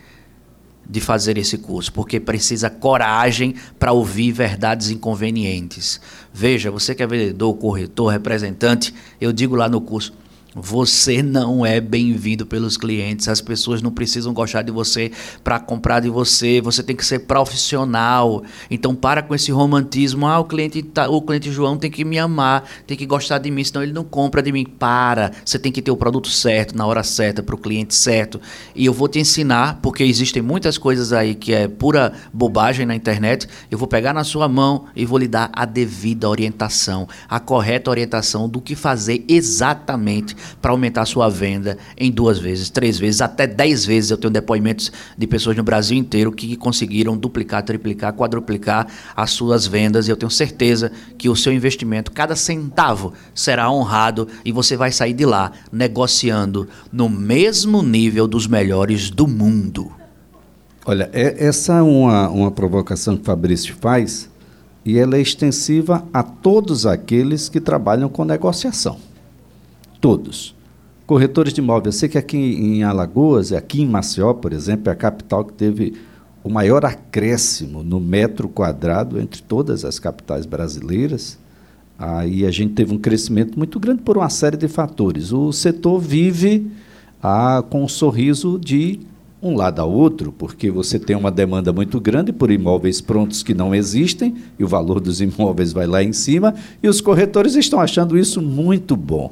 de 0.89 0.99
fazer 0.99 1.37
esse 1.37 1.59
curso, 1.59 1.93
porque 1.93 2.19
precisa 2.19 2.67
coragem 2.67 3.53
para 3.77 3.91
ouvir 3.91 4.31
verdades 4.31 4.89
inconvenientes. 4.89 6.01
Veja, 6.33 6.71
você 6.71 6.95
que 6.95 7.03
é 7.03 7.07
vendedor, 7.07 7.53
corretor, 7.55 8.07
representante, 8.07 8.93
eu 9.21 9.31
digo 9.31 9.55
lá 9.55 9.69
no 9.69 9.79
curso, 9.79 10.11
você 10.55 11.21
não 11.21 11.63
é 11.63 11.79
bem-vindo 11.79 12.43
pelos 12.43 12.75
clientes. 12.75 13.27
As 13.27 13.39
pessoas 13.39 13.83
não 13.83 13.91
precisam 13.91 14.33
gostar 14.33 14.63
de 14.63 14.71
você 14.71 15.11
para 15.43 15.59
comprar 15.59 15.99
de 15.99 16.09
você. 16.09 16.59
Você 16.61 16.81
tem 16.81 16.95
que 16.95 17.05
ser 17.05 17.19
profissional. 17.19 18.43
Então 18.69 18.95
para 18.95 19.21
com 19.21 19.35
esse 19.35 19.51
romantismo. 19.51 20.25
Ah, 20.25 20.39
o 20.39 20.45
cliente 20.45 20.81
tá, 20.81 21.07
o 21.07 21.21
cliente 21.21 21.51
João 21.51 21.77
tem 21.77 21.91
que 21.91 22.03
me 22.03 22.17
amar, 22.17 22.63
tem 22.87 22.97
que 22.97 23.05
gostar 23.05 23.37
de 23.37 23.51
mim, 23.51 23.63
senão 23.63 23.83
ele 23.83 23.93
não 23.93 24.03
compra 24.03 24.41
de 24.41 24.51
mim. 24.51 24.65
Para. 24.65 25.31
Você 25.45 25.59
tem 25.59 25.71
que 25.71 25.81
ter 25.81 25.91
o 25.91 25.97
produto 25.97 26.29
certo 26.29 26.75
na 26.75 26.85
hora 26.85 27.03
certa 27.03 27.43
para 27.43 27.53
o 27.53 27.57
cliente 27.57 27.93
certo. 27.93 28.41
E 28.75 28.85
eu 28.85 28.93
vou 28.93 29.07
te 29.07 29.19
ensinar, 29.19 29.79
porque 29.81 30.03
existem 30.03 30.41
muitas 30.41 30.77
coisas 30.77 31.13
aí 31.13 31.35
que 31.35 31.53
é 31.53 31.67
pura 31.67 32.13
bobagem 32.33 32.85
na 32.85 32.95
internet. 32.95 33.47
Eu 33.69 33.77
vou 33.77 33.87
pegar 33.87 34.13
na 34.13 34.23
sua 34.23 34.47
mão 34.47 34.85
e 34.95 35.05
vou 35.05 35.19
lhe 35.19 35.27
dar 35.27 35.51
a 35.53 35.65
devida 35.65 36.27
orientação, 36.27 37.07
a 37.27 37.39
correta 37.39 37.89
orientação 37.89 38.49
do 38.49 38.59
que 38.59 38.75
fazer 38.75 39.23
exatamente 39.27 40.38
para 40.61 40.71
aumentar 40.71 41.01
a 41.01 41.05
sua 41.05 41.29
venda 41.29 41.77
em 41.97 42.11
duas 42.11 42.39
vezes, 42.39 42.69
três 42.69 42.97
vezes, 42.97 43.21
até 43.21 43.47
dez 43.47 43.85
vezes. 43.85 44.11
Eu 44.11 44.17
tenho 44.17 44.31
depoimentos 44.31 44.91
de 45.17 45.27
pessoas 45.27 45.55
no 45.55 45.63
Brasil 45.63 45.97
inteiro 45.97 46.31
que 46.31 46.55
conseguiram 46.55 47.17
duplicar, 47.17 47.63
triplicar, 47.63 48.13
quadruplicar 48.13 48.87
as 49.15 49.31
suas 49.31 49.65
vendas. 49.65 50.07
E 50.07 50.11
eu 50.11 50.17
tenho 50.17 50.29
certeza 50.29 50.91
que 51.17 51.29
o 51.29 51.35
seu 51.35 51.53
investimento, 51.53 52.11
cada 52.11 52.35
centavo, 52.35 53.13
será 53.33 53.71
honrado 53.71 54.27
e 54.43 54.51
você 54.51 54.75
vai 54.75 54.91
sair 54.91 55.13
de 55.13 55.25
lá 55.25 55.51
negociando 55.71 56.67
no 56.91 57.09
mesmo 57.09 57.81
nível 57.81 58.27
dos 58.27 58.47
melhores 58.47 59.09
do 59.09 59.27
mundo. 59.27 59.91
Olha, 60.85 61.09
é, 61.13 61.45
essa 61.45 61.73
é 61.73 61.81
uma, 61.81 62.29
uma 62.29 62.51
provocação 62.51 63.15
que 63.17 63.23
Fabrício 63.23 63.75
faz 63.79 64.29
e 64.85 64.97
ela 64.97 65.17
é 65.17 65.21
extensiva 65.21 66.03
a 66.13 66.23
todos 66.23 66.85
aqueles 66.85 67.49
que 67.49 67.59
trabalham 67.59 68.09
com 68.09 68.23
negociação. 68.25 68.97
Todos. 69.99 70.55
Corretores 71.05 71.53
de 71.53 71.61
imóveis. 71.61 71.95
Eu 71.95 71.99
sei 71.99 72.09
que 72.09 72.17
aqui 72.17 72.37
em 72.37 72.83
Alagoas, 72.83 73.51
aqui 73.51 73.81
em 73.81 73.87
Maceió, 73.87 74.33
por 74.33 74.53
exemplo, 74.53 74.89
é 74.89 74.91
a 74.93 74.95
capital 74.95 75.43
que 75.43 75.53
teve 75.53 75.95
o 76.43 76.49
maior 76.49 76.85
acréscimo 76.85 77.83
no 77.83 77.99
metro 77.99 78.47
quadrado 78.47 79.19
entre 79.19 79.41
todas 79.41 79.83
as 79.83 79.99
capitais 79.99 80.45
brasileiras. 80.45 81.37
Aí 81.97 82.45
a 82.45 82.51
gente 82.51 82.73
teve 82.73 82.93
um 82.93 82.97
crescimento 82.97 83.57
muito 83.57 83.79
grande 83.79 84.01
por 84.03 84.17
uma 84.17 84.29
série 84.29 84.55
de 84.55 84.67
fatores. 84.67 85.33
O 85.33 85.51
setor 85.51 85.99
vive 85.99 86.71
ah, 87.21 87.61
com 87.69 87.83
um 87.83 87.87
sorriso 87.87 88.57
de 88.57 89.01
um 89.41 89.55
lado 89.55 89.79
ao 89.81 89.91
outro, 89.91 90.31
porque 90.31 90.69
você 90.69 90.99
tem 90.99 91.15
uma 91.15 91.31
demanda 91.31 91.71
muito 91.71 91.99
grande 91.99 92.31
por 92.31 92.51
imóveis 92.51 92.99
prontos 93.01 93.41
que 93.41 93.53
não 93.53 93.73
existem, 93.73 94.35
e 94.57 94.63
o 94.63 94.67
valor 94.67 94.99
dos 94.99 95.19
imóveis 95.21 95.71
vai 95.73 95.87
lá 95.87 96.03
em 96.03 96.13
cima, 96.13 96.53
e 96.83 96.87
os 96.87 97.01
corretores 97.01 97.55
estão 97.55 97.79
achando 97.79 98.17
isso 98.17 98.41
muito 98.41 98.95
bom. 98.95 99.31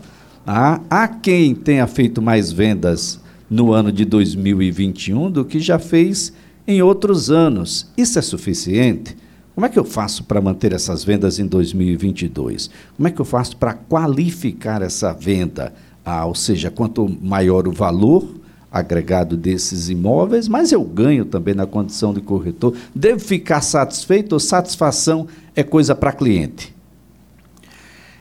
Há, 0.49 0.79
há 0.89 1.07
quem 1.09 1.53
tenha 1.53 1.85
feito 1.87 2.21
mais 2.21 2.53
vendas 2.53 3.19
no 3.49 3.73
ano 3.73 3.91
de 3.91 4.05
2021 4.05 5.29
do 5.29 5.43
que 5.43 5.59
já 5.59 5.77
fez 5.77 6.31
em 6.65 6.81
outros 6.81 7.29
anos. 7.29 7.91
Isso 7.97 8.17
é 8.17 8.21
suficiente? 8.21 9.17
Como 9.53 9.65
é 9.65 9.69
que 9.69 9.77
eu 9.77 9.83
faço 9.83 10.23
para 10.23 10.39
manter 10.39 10.71
essas 10.71 11.03
vendas 11.03 11.37
em 11.37 11.45
2022? 11.45 12.69
Como 12.95 13.09
é 13.09 13.11
que 13.11 13.19
eu 13.19 13.25
faço 13.25 13.57
para 13.57 13.73
qualificar 13.73 14.81
essa 14.81 15.11
venda? 15.11 15.73
Ah, 16.05 16.25
ou 16.25 16.33
seja, 16.33 16.71
quanto 16.71 17.13
maior 17.21 17.67
o 17.67 17.71
valor 17.73 18.25
agregado 18.71 19.35
desses 19.35 19.89
imóveis, 19.89 20.47
mais 20.47 20.71
eu 20.71 20.81
ganho 20.81 21.25
também 21.25 21.55
na 21.55 21.67
condição 21.67 22.13
de 22.13 22.21
corretor. 22.21 22.73
Devo 22.95 23.19
ficar 23.19 23.59
satisfeito 23.59 24.31
ou 24.31 24.39
satisfação 24.39 25.27
é 25.53 25.61
coisa 25.61 25.93
para 25.93 26.13
cliente? 26.13 26.76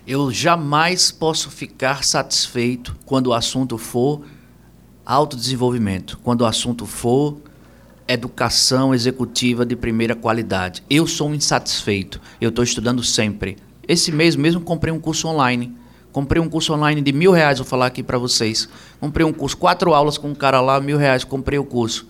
Eu 0.06 0.30
jamais 0.30 1.10
posso 1.10 1.50
ficar 1.50 2.04
satisfeito 2.04 2.94
quando 3.04 3.26
o 3.26 3.32
assunto 3.32 3.76
for 3.76 4.22
autodesenvolvimento, 5.04 6.20
quando 6.22 6.42
o 6.42 6.46
assunto 6.46 6.86
for 6.86 7.38
educação 8.06 8.94
executiva 8.94 9.66
de 9.66 9.74
primeira 9.74 10.14
qualidade. 10.14 10.80
Eu 10.88 11.08
sou 11.08 11.28
um 11.28 11.34
insatisfeito, 11.34 12.20
eu 12.40 12.50
estou 12.50 12.62
estudando 12.62 13.02
sempre. 13.02 13.56
Esse 13.88 14.12
mês 14.12 14.36
mesmo 14.36 14.60
comprei 14.60 14.92
um 14.92 15.00
curso 15.00 15.26
online. 15.26 15.76
Comprei 16.12 16.40
um 16.40 16.48
curso 16.48 16.72
online 16.72 17.02
de 17.02 17.12
mil 17.12 17.32
reais, 17.32 17.58
vou 17.58 17.66
falar 17.66 17.86
aqui 17.86 18.00
para 18.00 18.16
vocês. 18.16 18.68
Comprei 19.00 19.26
um 19.26 19.32
curso, 19.32 19.56
quatro 19.56 19.92
aulas 19.92 20.16
com 20.16 20.28
um 20.28 20.36
cara 20.36 20.60
lá, 20.60 20.80
mil 20.80 20.98
reais, 20.98 21.24
comprei 21.24 21.58
o 21.58 21.64
curso. 21.64 22.06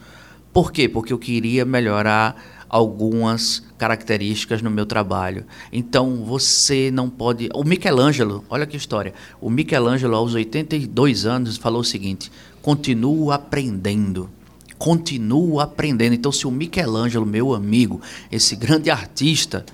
Por 0.53 0.71
quê? 0.71 0.87
Porque 0.87 1.15
eu 1.15 1.19
queria 1.19 1.65
melhorar 1.65 2.37
algumas 2.69 3.63
características 3.79 4.63
no 4.63 4.71
meu 4.71 4.87
trabalho. 4.87 5.45
Então 5.73 6.25
você 6.25 6.91
não 6.91 7.09
pode. 7.09 7.49
O 7.55 7.65
Michelangelo, 7.65 8.45
olha 8.49 8.67
que 8.67 8.77
história. 8.77 9.15
O 9.41 9.51
Michelangelo, 9.51 10.17
aos 10.17 10.35
82 10.35 11.27
anos, 11.27 11.57
falou 11.57 11.81
o 11.81 11.85
seguinte: 11.85 12.31
continuo 12.63 13.31
aprendendo. 13.31 14.31
Continuo 14.79 15.59
aprendendo. 15.59 16.15
Então, 16.15 16.31
se 16.31 16.47
o 16.47 16.51
Michelangelo, 16.51 17.25
meu 17.25 17.55
amigo, 17.55 18.01
esse 18.31 18.55
grande 18.55 18.91
artista, 18.91 19.65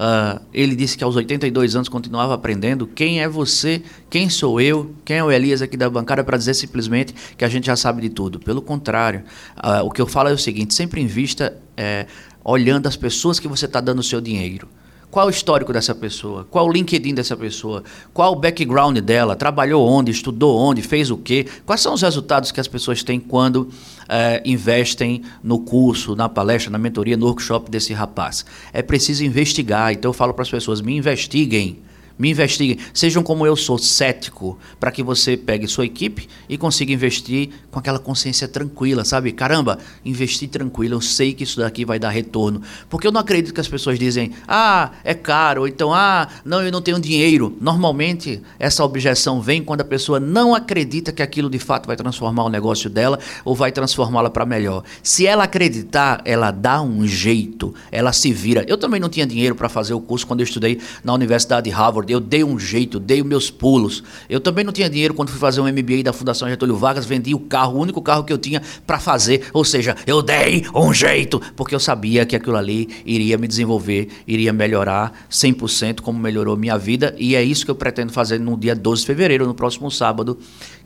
Uh, 0.00 0.40
ele 0.54 0.74
disse 0.74 0.96
que 0.96 1.04
aos 1.04 1.14
82 1.14 1.76
anos 1.76 1.86
continuava 1.86 2.32
aprendendo. 2.32 2.86
Quem 2.86 3.20
é 3.20 3.28
você? 3.28 3.82
Quem 4.08 4.30
sou 4.30 4.58
eu? 4.58 4.94
Quem 5.04 5.18
é 5.18 5.24
o 5.24 5.30
Elias 5.30 5.60
aqui 5.60 5.76
da 5.76 5.90
bancada 5.90 6.24
para 6.24 6.38
dizer 6.38 6.54
simplesmente 6.54 7.14
que 7.36 7.44
a 7.44 7.48
gente 7.50 7.66
já 7.66 7.76
sabe 7.76 8.00
de 8.00 8.08
tudo? 8.08 8.40
Pelo 8.40 8.62
contrário, 8.62 9.24
uh, 9.58 9.84
o 9.84 9.90
que 9.90 10.00
eu 10.00 10.06
falo 10.06 10.30
é 10.30 10.32
o 10.32 10.38
seguinte: 10.38 10.72
sempre 10.72 11.02
invista 11.02 11.54
é, 11.76 12.06
olhando 12.44 12.86
as 12.86 12.96
pessoas 12.96 13.38
que 13.38 13.48
você 13.48 13.66
está 13.66 13.80
dando 13.80 14.00
o 14.00 14.04
seu 14.04 14.20
dinheiro. 14.20 14.68
Qual 15.10 15.26
o 15.26 15.30
histórico 15.30 15.72
dessa 15.72 15.92
pessoa? 15.92 16.46
Qual 16.48 16.68
o 16.68 16.72
LinkedIn 16.72 17.14
dessa 17.14 17.36
pessoa? 17.36 17.82
Qual 18.14 18.32
o 18.32 18.36
background 18.36 18.98
dela? 18.98 19.34
Trabalhou 19.34 19.84
onde? 19.84 20.12
Estudou 20.12 20.56
onde? 20.56 20.82
Fez 20.82 21.10
o 21.10 21.16
quê? 21.16 21.46
Quais 21.66 21.80
são 21.80 21.94
os 21.94 22.02
resultados 22.02 22.52
que 22.52 22.60
as 22.60 22.68
pessoas 22.68 23.02
têm 23.02 23.18
quando 23.18 23.68
é, 24.08 24.40
investem 24.44 25.22
no 25.42 25.58
curso, 25.58 26.14
na 26.14 26.28
palestra, 26.28 26.70
na 26.70 26.78
mentoria, 26.78 27.16
no 27.16 27.26
workshop 27.26 27.68
desse 27.68 27.92
rapaz? 27.92 28.44
É 28.72 28.82
preciso 28.82 29.24
investigar. 29.24 29.92
Então 29.92 30.10
eu 30.10 30.12
falo 30.12 30.32
para 30.32 30.42
as 30.42 30.50
pessoas: 30.50 30.80
me 30.80 30.96
investiguem 30.96 31.80
me 32.20 32.30
investiguem. 32.30 32.78
Sejam 32.92 33.22
como 33.22 33.46
eu 33.46 33.56
sou, 33.56 33.78
cético, 33.78 34.58
para 34.78 34.90
que 34.90 35.02
você 35.02 35.38
pegue 35.38 35.66
sua 35.66 35.86
equipe 35.86 36.28
e 36.46 36.58
consiga 36.58 36.92
investir 36.92 37.48
com 37.70 37.78
aquela 37.78 37.98
consciência 37.98 38.46
tranquila, 38.46 39.06
sabe? 39.06 39.32
Caramba, 39.32 39.78
investir 40.04 40.50
tranquilo, 40.50 40.96
eu 40.96 41.00
sei 41.00 41.32
que 41.32 41.44
isso 41.44 41.58
daqui 41.58 41.82
vai 41.82 41.98
dar 41.98 42.10
retorno. 42.10 42.60
Porque 42.90 43.06
eu 43.06 43.12
não 43.12 43.20
acredito 43.22 43.54
que 43.54 43.60
as 43.60 43.68
pessoas 43.68 43.98
dizem, 43.98 44.32
ah, 44.46 44.90
é 45.02 45.14
caro, 45.14 45.62
ou 45.62 45.68
então, 45.68 45.94
ah, 45.94 46.28
não, 46.44 46.62
eu 46.62 46.70
não 46.70 46.82
tenho 46.82 47.00
dinheiro. 47.00 47.56
Normalmente, 47.58 48.42
essa 48.58 48.84
objeção 48.84 49.40
vem 49.40 49.64
quando 49.64 49.80
a 49.80 49.84
pessoa 49.84 50.20
não 50.20 50.54
acredita 50.54 51.12
que 51.12 51.22
aquilo 51.22 51.48
de 51.48 51.58
fato 51.58 51.86
vai 51.86 51.96
transformar 51.96 52.44
o 52.44 52.50
negócio 52.50 52.90
dela 52.90 53.18
ou 53.46 53.54
vai 53.54 53.72
transformá-la 53.72 54.28
para 54.28 54.44
melhor. 54.44 54.84
Se 55.02 55.26
ela 55.26 55.44
acreditar, 55.44 56.20
ela 56.26 56.50
dá 56.50 56.82
um 56.82 57.06
jeito, 57.06 57.74
ela 57.90 58.12
se 58.12 58.30
vira. 58.30 58.62
Eu 58.68 58.76
também 58.76 59.00
não 59.00 59.08
tinha 59.08 59.26
dinheiro 59.26 59.54
para 59.54 59.70
fazer 59.70 59.94
o 59.94 60.00
curso 60.00 60.26
quando 60.26 60.40
eu 60.40 60.44
estudei 60.44 60.78
na 61.02 61.14
Universidade 61.14 61.70
de 61.70 61.70
Harvard 61.70 62.09
eu 62.10 62.20
dei 62.20 62.42
um 62.42 62.58
jeito, 62.58 62.98
dei 62.98 63.20
os 63.20 63.26
meus 63.26 63.50
pulos. 63.50 64.02
Eu 64.28 64.40
também 64.40 64.64
não 64.64 64.72
tinha 64.72 64.88
dinheiro 64.88 65.14
quando 65.14 65.30
fui 65.30 65.38
fazer 65.38 65.60
um 65.60 65.64
MBA 65.64 66.02
da 66.04 66.12
Fundação 66.12 66.48
Getúlio 66.48 66.76
Vargas, 66.76 67.06
vendi 67.06 67.34
o 67.34 67.38
carro, 67.38 67.76
o 67.76 67.80
único 67.80 68.02
carro 68.02 68.24
que 68.24 68.32
eu 68.32 68.38
tinha 68.38 68.62
para 68.86 68.98
fazer. 68.98 69.48
Ou 69.52 69.64
seja, 69.64 69.96
eu 70.06 70.22
dei 70.22 70.64
um 70.74 70.92
jeito, 70.92 71.40
porque 71.56 71.74
eu 71.74 71.80
sabia 71.80 72.26
que 72.26 72.34
aquilo 72.34 72.56
ali 72.56 72.88
iria 73.04 73.38
me 73.38 73.46
desenvolver, 73.46 74.08
iria 74.26 74.52
melhorar 74.52 75.26
100% 75.30 76.00
como 76.00 76.18
melhorou 76.18 76.56
minha 76.56 76.76
vida. 76.76 77.14
E 77.18 77.34
é 77.34 77.42
isso 77.42 77.64
que 77.64 77.70
eu 77.70 77.74
pretendo 77.74 78.12
fazer 78.12 78.38
no 78.38 78.56
dia 78.56 78.74
12 78.74 79.02
de 79.02 79.06
fevereiro, 79.06 79.46
no 79.46 79.54
próximo 79.54 79.90
sábado, 79.90 80.38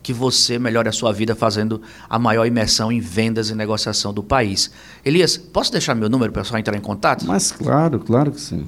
que 0.02 0.12
você 0.12 0.58
melhore 0.58 0.88
a 0.88 0.92
sua 0.92 1.12
vida 1.12 1.34
fazendo 1.34 1.80
a 2.08 2.18
maior 2.18 2.46
imersão 2.46 2.92
em 2.92 3.00
vendas 3.00 3.48
e 3.48 3.54
negociação 3.54 4.12
do 4.12 4.22
país. 4.22 4.70
Elias, 5.04 5.36
posso 5.36 5.72
deixar 5.72 5.94
meu 5.94 6.08
número 6.08 6.32
pessoal 6.32 6.58
entrar 6.60 6.76
em 6.76 6.80
contato? 6.80 7.24
Mas 7.26 7.50
claro, 7.50 7.98
claro 7.98 8.30
que 8.30 8.40
sim. 8.40 8.66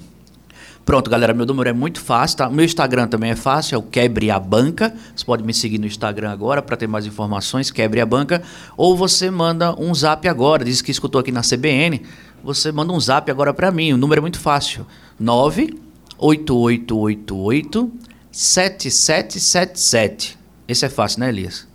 Pronto, 0.87 1.11
galera, 1.11 1.35
meu 1.35 1.45
número 1.45 1.69
é 1.69 1.73
muito 1.73 2.01
fácil, 2.01 2.39
tá? 2.39 2.49
Meu 2.49 2.65
Instagram 2.65 3.09
também 3.09 3.33
é 3.33 3.35
fácil, 3.35 3.75
é 3.75 3.79
o 3.79 3.83
Quebre 3.83 4.31
a 4.31 4.39
Banca. 4.39 4.95
Você 5.17 5.25
pode 5.25 5.43
me 5.43 5.53
seguir 5.53 5.79
no 5.79 5.87
Instagram 5.87 6.31
agora 6.31 6.63
para 6.63 6.77
ter 6.77 6.87
mais 6.87 7.05
informações, 7.05 7.73
Quebre 7.73 8.01
a 8.01 8.07
Banca. 8.07 8.41
Ou 8.77 8.97
você 8.97 9.29
manda 9.29 9.75
um 9.81 9.93
zap 9.93 10.29
agora, 10.29 10.65
diz 10.65 10.81
que 10.81 10.93
escutou 10.93 11.21
aqui 11.21 11.33
na 11.33 11.41
CBN. 11.41 12.03
Você 12.45 12.71
manda 12.71 12.93
um 12.93 13.01
zap 13.01 13.29
agora 13.29 13.53
para 13.53 13.73
mim, 13.73 13.95
o 13.95 13.97
número 13.97 14.21
é 14.21 14.23
muito 14.23 14.39
fácil. 14.39 14.87
98888 15.19 17.91
7777. 18.31 20.39
Esse 20.69 20.87
é 20.87 20.89
fácil, 20.89 21.19
né, 21.19 21.31
Elias? 21.31 21.67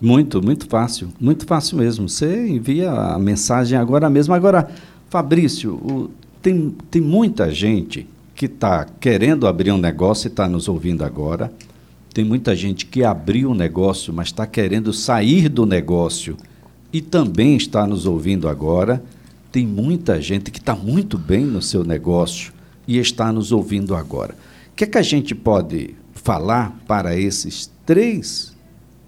Muito, 0.00 0.40
muito 0.40 0.68
fácil. 0.68 1.08
Muito 1.20 1.44
fácil 1.46 1.78
mesmo. 1.78 2.08
Você 2.08 2.46
envia 2.46 2.92
a 2.92 3.18
mensagem 3.18 3.76
agora 3.76 4.08
mesmo. 4.08 4.32
Agora, 4.32 4.70
Fabrício, 5.10 5.74
o, 5.74 6.12
tem, 6.40 6.76
tem 6.92 7.02
muita 7.02 7.50
gente 7.50 8.06
que 8.42 8.46
está 8.46 8.84
querendo 8.84 9.46
abrir 9.46 9.70
um 9.70 9.78
negócio 9.78 10.26
e 10.26 10.28
está 10.28 10.48
nos 10.48 10.66
ouvindo 10.66 11.04
agora. 11.04 11.52
Tem 12.12 12.24
muita 12.24 12.56
gente 12.56 12.86
que 12.86 13.04
abriu 13.04 13.52
um 13.52 13.54
negócio, 13.54 14.12
mas 14.12 14.28
está 14.28 14.48
querendo 14.48 14.92
sair 14.92 15.48
do 15.48 15.64
negócio 15.64 16.36
e 16.92 17.00
também 17.00 17.56
está 17.56 17.86
nos 17.86 18.04
ouvindo 18.04 18.48
agora, 18.48 19.00
tem 19.52 19.64
muita 19.64 20.20
gente 20.20 20.50
que 20.50 20.58
está 20.58 20.74
muito 20.74 21.16
bem 21.16 21.44
no 21.44 21.62
seu 21.62 21.84
negócio 21.84 22.52
e 22.84 22.98
está 22.98 23.32
nos 23.32 23.52
ouvindo 23.52 23.94
agora. 23.94 24.34
O 24.72 24.74
que 24.74 24.82
é 24.82 24.86
que 24.88 24.98
a 24.98 25.02
gente 25.02 25.36
pode 25.36 25.94
falar 26.12 26.76
para 26.88 27.16
esses 27.16 27.70
três 27.86 28.56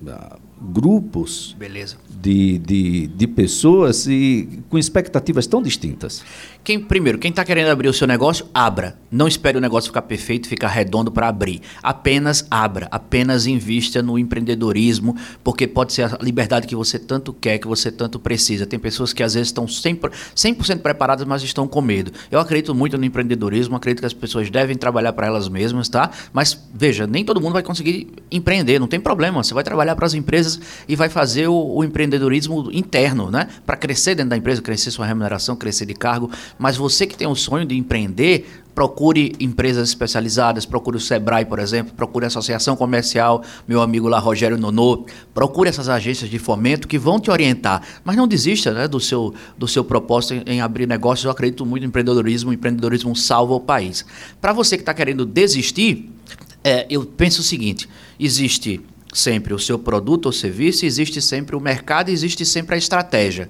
uh, 0.01 0.39
grupos 0.73 1.57
Beleza. 1.59 1.97
De, 2.21 2.59
de, 2.59 3.07
de 3.09 3.27
pessoas 3.27 4.07
e 4.07 4.61
com 4.71 4.79
expectativas 4.79 5.47
tão 5.47 5.61
distintas? 5.63 6.23
Quem, 6.65 6.81
primeiro, 6.81 7.19
quem 7.19 7.29
está 7.29 7.45
querendo 7.45 7.69
abrir 7.69 7.89
o 7.89 7.93
seu 7.93 8.07
negócio, 8.07 8.47
abra. 8.55 8.97
Não 9.11 9.29
espere 9.29 9.59
o 9.59 9.61
negócio 9.61 9.91
ficar 9.91 10.01
perfeito, 10.01 10.49
ficar 10.49 10.69
redondo 10.69 11.13
para 11.13 11.29
abrir. 11.29 11.61
Apenas 11.83 12.47
abra, 12.51 12.89
apenas 12.91 13.47
invista 13.47 14.03
no 14.03 14.19
empreendedorismo, 14.19 15.15
porque 15.45 15.67
pode 15.67 15.93
ser 15.93 16.05
a 16.05 16.19
liberdade 16.23 16.67
que 16.67 16.75
você 16.75 16.99
tanto 16.99 17.35
quer, 17.35 17.59
que 17.59 17.69
você 17.69 17.93
tanto 17.93 18.19
precisa. 18.19 18.65
Tem 18.65 18.79
pessoas 18.79 19.13
que 19.13 19.23
às 19.23 19.35
vezes 19.35 19.49
estão 19.49 19.67
100%, 19.67 20.11
100 20.35 20.55
preparadas, 20.79 21.27
mas 21.27 21.43
estão 21.43 21.69
com 21.69 21.83
medo. 21.83 22.13
Eu 22.31 22.41
acredito 22.41 22.75
muito 22.75 22.97
no 22.97 23.05
empreendedorismo, 23.05 23.77
acredito 23.77 24.01
que 24.01 24.07
as 24.07 24.15
pessoas 24.15 24.49
devem 24.49 24.75
trabalhar 24.75 25.13
para 25.13 25.27
elas 25.27 25.51
mesmas, 25.51 25.91
tá? 25.91 26.11
Mas 26.33 26.59
veja, 26.73 27.07
nem 27.07 27.27
todo 27.27 27.43
mundo 27.43 27.53
vai 27.53 27.63
conseguir 27.63 28.09
empreender, 28.31 28.79
não 28.79 28.89
tem 28.89 28.99
problema. 28.99 29.45
Você 29.45 29.53
vai 29.53 29.63
trabalhar 29.63 29.95
para 29.95 30.07
as 30.07 30.15
empresas 30.15 30.59
e 30.89 30.97
vai 30.97 31.11
fazer 31.11 31.47
o, 31.47 31.55
o 31.55 31.85
empreendedorismo 32.05 32.71
interno, 32.73 33.31
né? 33.31 33.49
Para 33.67 33.77
crescer 33.77 34.15
dentro 34.15 34.31
da 34.31 34.37
empresa, 34.37 34.63
crescer 34.63 34.91
sua 34.91 35.07
remuneração, 35.07 35.57
crescer 35.57 35.87
de 35.87 35.95
cargo. 35.95 36.31
Mas 36.59 36.77
você 36.77 37.07
que 37.07 37.17
tem 37.17 37.27
o 37.27 37.35
sonho 37.35 37.67
de 37.67 37.77
empreender, 37.77 38.65
procure 38.75 39.35
empresas 39.39 39.89
especializadas, 39.89 40.67
procure 40.67 40.97
o 40.97 41.01
Sebrae, 41.01 41.45
por 41.45 41.59
exemplo, 41.59 41.95
procure 41.95 42.25
a 42.25 42.29
Associação 42.29 42.75
Comercial, 42.75 43.43
meu 43.69 43.81
amigo 43.81 44.09
lá, 44.09 44.19
Rogério 44.19 44.59
Nonô, 44.59 45.07
procure 45.33 45.69
essas 45.69 45.89
agências 45.89 46.29
de 46.29 46.39
fomento 46.39 46.89
que 46.89 46.99
vão 46.99 47.21
te 47.21 47.31
orientar, 47.31 47.83
mas 48.05 48.17
não 48.17 48.27
desista 48.27 48.73
né, 48.73 48.89
do, 48.89 48.99
seu, 48.99 49.33
do 49.57 49.69
seu 49.69 49.85
propósito 49.85 50.35
em, 50.35 50.55
em 50.55 50.61
abrir 50.61 50.89
negócios, 50.89 51.25
eu 51.25 51.31
acredito 51.31 51.65
muito 51.65 51.85
em 51.85 51.87
empreendedorismo, 51.87 52.51
o 52.51 52.53
empreendedorismo 52.53 53.15
salva 53.15 53.55
o 53.55 53.61
país. 53.61 54.05
Para 54.41 54.53
você 54.53 54.77
que 54.77 54.83
está 54.83 54.93
querendo 54.93 55.25
desistir, 55.25 56.11
é, 56.65 56.87
eu 56.91 57.05
penso 57.05 57.43
o 57.43 57.45
seguinte, 57.45 57.89
existe 58.19 58.81
sempre 59.15 59.55
o 59.55 59.59
seu 59.59 59.79
produto 59.79 60.27
ou 60.27 60.33
serviço, 60.33 60.85
existe 60.85 61.23
sempre 61.23 61.55
o 61.55 61.61
mercado, 61.61 62.11
existe 62.11 62.45
sempre 62.45 62.75
a 62.75 62.79
estratégia. 62.79 63.49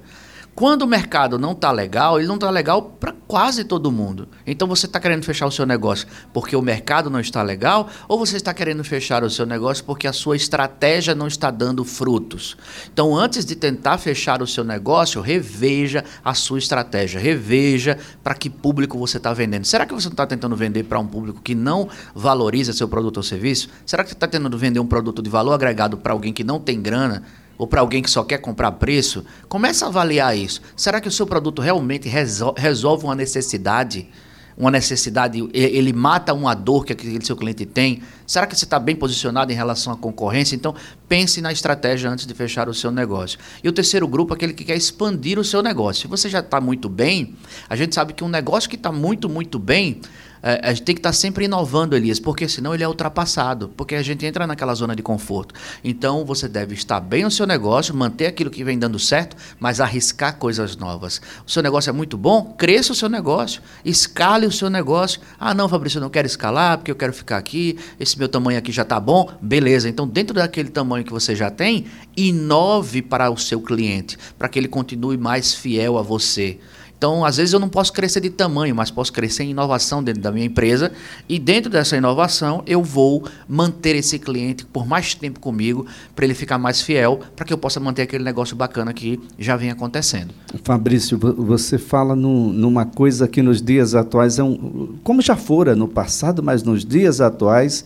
Quando 0.54 0.82
o 0.82 0.87
mercado 0.87 1.37
não 1.37 1.50
está 1.50 1.73
legal, 1.73 2.18
ele 2.18 2.28
não 2.28 2.37
está 2.37 2.49
legal 2.49 2.82
para 2.82 3.12
quase 3.26 3.64
todo 3.64 3.90
mundo. 3.90 4.28
Então 4.46 4.68
você 4.68 4.87
está 4.87 5.00
querendo 5.00 5.25
fechar 5.25 5.46
o 5.46 5.50
seu 5.50 5.66
negócio 5.66 6.06
porque 6.32 6.54
o 6.54 6.62
mercado 6.62 7.11
não 7.11 7.18
está 7.18 7.42
legal, 7.42 7.88
ou 8.06 8.18
você 8.18 8.37
está 8.37 8.54
querendo 8.54 8.84
fechar 8.84 9.25
o 9.25 9.30
seu 9.30 9.46
negócio 9.46 9.82
porque 9.84 10.06
a 10.06 10.12
sua 10.12 10.37
estratégia 10.37 11.14
não 11.14 11.26
está 11.26 11.50
dando 11.50 11.84
frutos. 11.84 12.56
Então, 12.92 13.16
antes 13.16 13.44
de 13.44 13.56
tentar 13.56 13.99
fechar 13.99 14.42
o 14.42 14.46
seu 14.46 14.62
negócio, 14.62 15.20
reveja 15.20 16.04
a 16.25 16.34
sua 16.34 16.58
estratégia, 16.58 17.20
reveja 17.20 17.99
para 18.23 18.34
que 18.34 18.49
público 18.49 18.96
você 18.96 19.16
está 19.16 19.32
vendendo. 19.32 19.64
Será 19.64 19.84
que 19.84 19.92
você 19.92 20.06
não 20.06 20.12
está 20.12 20.26
tentando 20.26 20.54
vender 20.54 20.84
para 20.84 21.00
um 21.00 21.06
público 21.06 21.40
que 21.42 21.54
não 21.54 21.88
valoriza 22.14 22.73
seu 22.73 22.87
produto 22.87 23.16
ou 23.16 23.23
serviço? 23.25 23.68
Será 23.84 24.04
que 24.04 24.11
você 24.11 24.14
está 24.14 24.28
tentando 24.28 24.56
vender 24.56 24.78
um 24.78 24.87
produto 24.87 25.20
de 25.20 25.28
valor 25.28 25.52
agregado 25.52 25.96
para 25.99 26.12
alguém 26.12 26.32
que 26.32 26.44
não 26.44 26.61
tem 26.61 26.80
grana? 26.80 27.25
Ou 27.56 27.66
para 27.66 27.80
alguém 27.80 28.02
que 28.02 28.11
só 28.11 28.25
quer 28.25 28.38
comprar 28.38 28.73
preço, 28.73 29.25
comece 29.49 29.84
a 29.84 29.88
avaliar 29.88 30.37
isso. 30.37 30.61
Será 30.76 31.00
que 31.00 31.08
o 31.08 31.12
seu 31.12 31.26
produto 31.26 31.61
realmente 31.62 32.08
resolve 32.56 33.04
uma 33.04 33.14
necessidade? 33.14 34.08
Uma 34.56 34.70
necessidade, 34.70 35.44
ele 35.52 35.92
mata 35.92 36.32
uma 36.32 36.54
dor 36.54 36.84
que 36.84 36.92
aquele 36.92 37.25
seu 37.25 37.37
cliente 37.37 37.66
tem? 37.66 38.02
Será 38.25 38.46
que 38.46 38.56
você 38.56 38.64
está 38.64 38.78
bem 38.78 38.94
posicionado 38.94 39.50
em 39.50 39.54
relação 39.56 39.92
à 39.92 39.96
concorrência? 39.96 40.54
Então, 40.54 40.76
pense 41.08 41.40
na 41.40 41.50
estratégia 41.50 42.08
antes 42.08 42.25
de 42.25 42.32
fechar 42.34 42.68
o 42.68 42.75
seu 42.75 42.92
negócio. 42.92 43.37
E 43.64 43.68
o 43.68 43.73
terceiro 43.73 44.06
grupo 44.06 44.32
é 44.32 44.37
aquele 44.37 44.52
que 44.52 44.62
quer 44.62 44.76
expandir 44.76 45.40
o 45.40 45.44
seu 45.44 45.61
negócio. 45.61 46.02
Se 46.02 46.06
você 46.06 46.28
já 46.28 46.38
está 46.38 46.61
muito 46.61 46.88
bem, 46.88 47.34
a 47.68 47.75
gente 47.75 47.96
sabe 47.96 48.12
que 48.12 48.23
um 48.23 48.28
negócio 48.28 48.70
que 48.70 48.76
está 48.76 48.92
muito, 48.92 49.28
muito 49.28 49.58
bem, 49.58 50.00
a 50.44 50.74
gente 50.74 50.82
tem 50.82 50.94
que 50.94 50.98
estar 50.98 51.08
tá 51.08 51.14
sempre 51.14 51.46
inovando, 51.46 51.96
Elias, 51.96 52.20
porque 52.20 52.46
senão 52.46 52.74
ele 52.74 52.84
é 52.84 52.88
ultrapassado, 52.88 53.70
porque 53.74 53.94
a 53.94 54.02
gente 54.02 54.26
entra 54.26 54.46
naquela 54.46 54.74
zona 54.74 54.94
de 54.94 55.02
conforto. 55.02 55.54
Então 55.82 56.22
você 56.22 56.46
deve 56.46 56.74
estar 56.74 57.00
bem 57.00 57.24
no 57.24 57.30
seu 57.30 57.46
negócio, 57.46 57.94
manter 57.94 58.26
aquilo 58.26 58.50
que 58.50 58.62
vem 58.62 58.78
dando 58.78 58.98
certo, 58.98 59.36
mas 59.58 59.80
arriscar 59.80 60.36
coisas 60.36 60.76
novas. 60.76 61.18
O 61.46 61.50
seu 61.50 61.62
negócio 61.62 61.88
é 61.88 61.92
muito 61.94 62.18
bom, 62.18 62.54
cresça 62.58 62.92
o 62.92 62.94
seu 62.94 63.08
negócio, 63.08 63.62
escale 63.82 64.44
o 64.46 64.52
seu 64.52 64.68
negócio. 64.68 65.18
Ah, 65.40 65.54
não, 65.54 65.66
Fabrício, 65.66 65.96
eu 65.96 66.02
não 66.02 66.10
quero 66.10 66.26
escalar 66.26 66.76
porque 66.76 66.90
eu 66.90 66.96
quero 66.96 67.14
ficar 67.14 67.38
aqui, 67.38 67.78
esse 67.98 68.18
meu 68.18 68.28
tamanho 68.28 68.59
aqui 68.59 68.70
já 68.70 68.83
está 68.83 69.00
bom. 69.00 69.30
Beleza, 69.40 69.88
então 69.88 70.07
dentro 70.07 70.35
daquele 70.35 70.68
tamanho 70.68 71.07
que 71.07 71.12
você 71.12 71.35
já 71.35 71.50
tem, 71.50 71.87
inove 72.14 73.00
para 73.00 73.30
o 73.30 73.38
seu 73.38 73.62
cliente, 73.62 74.18
para 74.38 74.48
que 74.48 74.59
ele 74.59 74.68
continue 74.68 75.16
mais 75.16 75.54
fiel 75.54 75.96
a 75.96 76.02
você. 76.02 76.59
Então, 76.96 77.24
às 77.24 77.37
vezes 77.37 77.52
eu 77.52 77.61
não 77.61 77.68
posso 77.68 77.92
crescer 77.92 78.20
de 78.20 78.30
tamanho, 78.30 78.74
mas 78.74 78.90
posso 78.90 79.12
crescer 79.12 79.44
em 79.44 79.50
inovação 79.50 80.02
dentro 80.02 80.22
da 80.22 80.33
minha 80.33 80.46
empresa 80.46 80.90
e 81.28 81.38
dentro 81.38 81.70
dessa 81.70 81.96
inovação 81.96 82.62
eu 82.66 82.83
vou 82.83 83.28
manter 83.48 83.94
esse 83.96 84.18
cliente 84.18 84.64
por 84.64 84.87
mais 84.87 85.14
tempo 85.14 85.38
comigo 85.38 85.87
para 86.14 86.24
ele 86.24 86.35
ficar 86.35 86.57
mais 86.57 86.80
fiel, 86.80 87.20
para 87.37 87.44
que 87.44 87.52
eu 87.52 87.59
possa 87.59 87.78
manter 87.78 88.02
aquele 88.02 88.24
negócio 88.24 88.57
bacana 88.57 88.92
que 88.92 89.20
já 89.38 89.57
vem 89.57 89.70
acontecendo. 89.70 90.33
Fabrício, 90.62 91.18
você 91.18 91.78
fala 91.78 92.16
no, 92.16 92.52
numa 92.52 92.87
coisa 92.87 93.28
que 93.28 93.42
nos 93.42 93.61
dias 93.61 93.94
atuais 93.94 94.38
é 94.38 94.42
um, 94.42 94.96
como 95.02 95.20
já 95.20 95.37
fora 95.37 95.76
no 95.76 95.88
passado, 95.88 96.42
mas 96.42 96.62
nos 96.62 96.85
dias 96.85 97.20
atuais, 97.20 97.85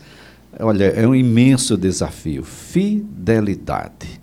olha, 0.60 0.84
é 0.84 1.06
um 1.06 1.14
imenso 1.14 1.76
desafio, 1.76 2.44
fidelidade. 2.44 4.20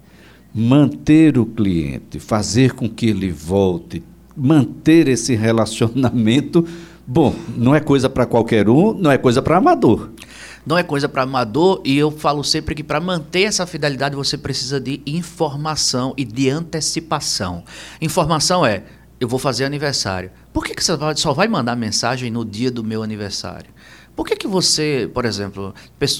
Manter 0.54 1.38
o 1.38 1.46
cliente, 1.46 2.18
fazer 2.18 2.74
com 2.74 2.90
que 2.90 3.08
ele 3.08 3.30
volte, 3.30 4.02
manter 4.36 5.08
esse 5.08 5.36
relacionamento, 5.36 6.68
bom, 7.06 7.34
não 7.56 7.74
é 7.74 7.80
coisa 7.80 8.10
para 8.10 8.26
qualquer 8.26 8.70
um, 8.70 8.94
não 8.94 9.12
é 9.12 9.18
coisa 9.18 9.42
para 9.42 9.58
amador. 9.58 10.10
Não 10.66 10.78
é 10.78 10.82
coisa 10.82 11.08
para 11.08 11.22
amador 11.22 11.80
e 11.86 11.96
eu 11.96 12.10
falo 12.10 12.44
sempre 12.44 12.74
que 12.74 12.84
para 12.84 13.00
manter 13.00 13.44
essa 13.44 13.68
fidelidade 13.68 14.16
você 14.16 14.36
precisa 14.36 14.80
de 14.80 15.00
informação 15.06 16.14
e 16.18 16.26
de 16.26 16.50
antecipação. 16.50 17.64
Informação 18.02 18.66
é, 18.66 18.84
eu 19.20 19.28
vou 19.28 19.38
fazer 19.38 19.64
aniversário. 19.66 20.32
Por 20.52 20.66
que, 20.66 20.74
que 20.74 20.84
você 20.84 20.94
só 21.18 21.34
vai 21.34 21.48
mandar 21.48 21.76
mensagem 21.76 22.32
no 22.32 22.44
dia 22.44 22.72
do 22.72 22.84
meu 22.84 23.04
aniversário? 23.04 23.75
Por 24.16 24.26
que, 24.26 24.36
que 24.36 24.48
você, 24.48 25.10
por 25.14 25.26
exemplo, 25.26 25.74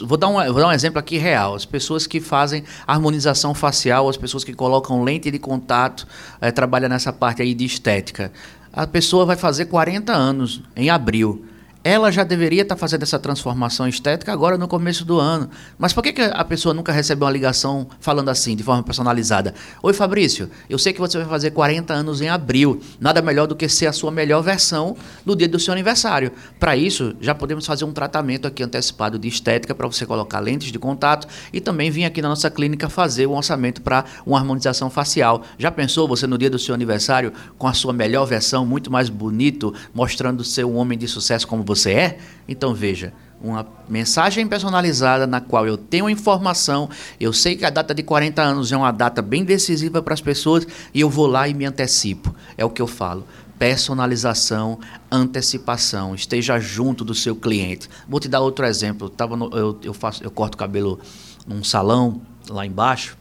vou 0.06 0.18
dar, 0.18 0.28
um, 0.28 0.34
vou 0.34 0.62
dar 0.62 0.68
um 0.68 0.72
exemplo 0.72 1.00
aqui 1.00 1.18
real, 1.18 1.56
as 1.56 1.64
pessoas 1.64 2.06
que 2.06 2.20
fazem 2.20 2.64
harmonização 2.86 3.54
facial, 3.54 4.10
as 4.10 4.18
pessoas 4.18 4.44
que 4.44 4.54
colocam 4.54 5.04
lente 5.04 5.32
de 5.32 5.40
contato, 5.40 6.06
é, 6.42 6.52
trabalham 6.52 6.90
nessa 6.90 7.14
parte 7.14 7.42
aí 7.42 7.54
de 7.54 7.64
estética. 7.64 8.34
A 8.74 8.86
pessoa 8.86 9.26
vai 9.26 9.38
fazer 9.38 9.66
40 9.66 10.12
anos 10.12 10.62
em 10.76 10.90
abril 10.90 11.46
ela 11.86 12.12
já 12.12 12.24
deveria 12.24 12.64
estar 12.64 12.76
fazendo 12.76 13.04
essa 13.04 13.20
transformação 13.20 13.88
estética 13.88 14.34
agora 14.34 14.58
no 14.58 14.68
começo 14.68 15.06
do 15.06 15.20
ano. 15.20 15.52
Mas 15.78 15.94
por 15.94 16.02
que, 16.02 16.14
que 16.14 16.22
a 16.24 16.44
pessoa 16.44 16.74
nunca 16.74 16.92
recebe 16.92 17.24
uma 17.24 17.30
ligação 17.30 17.88
falando 18.00 18.30
assim, 18.30 18.56
de 18.56 18.64
forma 18.64 18.82
personalizada? 18.82 19.54
Oi, 19.84 19.94
Fabrício, 19.94 20.50
eu 20.68 20.80
sei 20.80 20.94
que 20.94 21.00
você 21.00 21.20
vai 21.20 21.28
fazer 21.28 21.52
40 21.52 21.94
anos 21.94 22.22
em 22.22 22.28
abril. 22.28 22.82
Nada 23.00 23.22
melhor 23.22 23.46
do 23.46 23.56
que 23.56 23.70
ser 23.70 23.86
a 23.86 23.94
sua 23.94 24.10
melhor 24.10 24.42
versão 24.42 24.98
no 25.24 25.36
dia 25.36 25.48
do 25.48 25.60
seu 25.60 25.74
aniversário. 25.74 26.32
Para 26.60 26.76
isso, 26.76 27.16
já 27.22 27.36
podemos 27.36 27.68
fazer 27.68 27.86
um 27.86 27.94
tratamento 27.94 28.48
aqui 28.48 28.64
antecipado 28.64 29.20
de 29.20 29.28
estética 29.28 29.76
para 29.76 29.86
você 29.86 30.08
colocar 30.08 30.40
lentes 30.40 30.72
de 30.72 30.80
contato 30.80 31.28
e 31.54 31.62
também 31.62 31.92
vir 31.92 32.06
aqui 32.06 32.20
na 32.20 32.30
nossa 32.30 32.50
clínica 32.50 32.90
fazer 32.90 33.28
um 33.28 33.36
orçamento 33.36 33.84
para 33.84 34.06
uma 34.26 34.40
harmonização 34.40 34.90
facial. 34.90 35.44
Já 35.60 35.70
pensou 35.70 36.08
você 36.08 36.26
no 36.26 36.36
dia 36.36 36.50
do 36.50 36.58
seu 36.58 36.74
aniversário 36.74 37.32
com 37.60 37.68
a 37.68 37.74
sua 37.74 37.94
melhor 37.94 38.26
versão, 38.26 38.66
muito 38.66 38.92
mais 38.92 39.08
bonito, 39.08 39.72
mostrando 39.94 40.44
ser 40.44 40.66
um 40.66 40.78
homem 40.78 40.98
de 40.98 41.08
sucesso 41.08 41.48
como 41.48 41.62
você? 41.62 41.75
Você 41.76 41.92
é? 41.92 42.18
Então 42.48 42.74
veja, 42.74 43.14
uma 43.42 43.68
mensagem 43.88 44.48
personalizada 44.48 45.28
na 45.28 45.40
qual 45.40 45.68
eu 45.68 45.78
tenho 45.78 46.10
informação, 46.10 46.90
eu 47.20 47.32
sei 47.32 47.56
que 47.56 47.66
a 47.66 47.70
data 47.70 47.94
de 47.94 48.02
40 48.02 48.42
anos 48.42 48.72
é 48.72 48.78
uma 48.78 48.92
data 48.92 49.22
bem 49.22 49.44
decisiva 49.44 50.02
para 50.02 50.14
as 50.14 50.22
pessoas 50.22 50.68
e 50.94 51.02
eu 51.02 51.10
vou 51.10 51.28
lá 51.28 51.48
e 51.48 51.54
me 51.54 51.66
antecipo. 51.66 52.34
É 52.58 52.66
o 52.66 52.70
que 52.70 52.82
eu 52.82 52.88
falo. 52.88 53.26
Personalização, 53.60 54.80
antecipação, 55.12 56.16
esteja 56.16 56.60
junto 56.60 57.06
do 57.06 57.14
seu 57.14 57.36
cliente. 57.36 57.90
Vou 58.08 58.20
te 58.20 58.28
dar 58.28 58.42
outro 58.42 58.66
exemplo. 58.66 59.10
Tava 59.10 59.38
no, 59.38 59.50
eu, 59.56 59.80
eu, 59.84 59.94
faço, 59.94 60.24
eu 60.24 60.32
corto 60.32 60.58
cabelo 60.58 61.00
num 61.48 61.64
salão 61.64 62.22
lá 62.50 62.66
embaixo. 62.66 63.18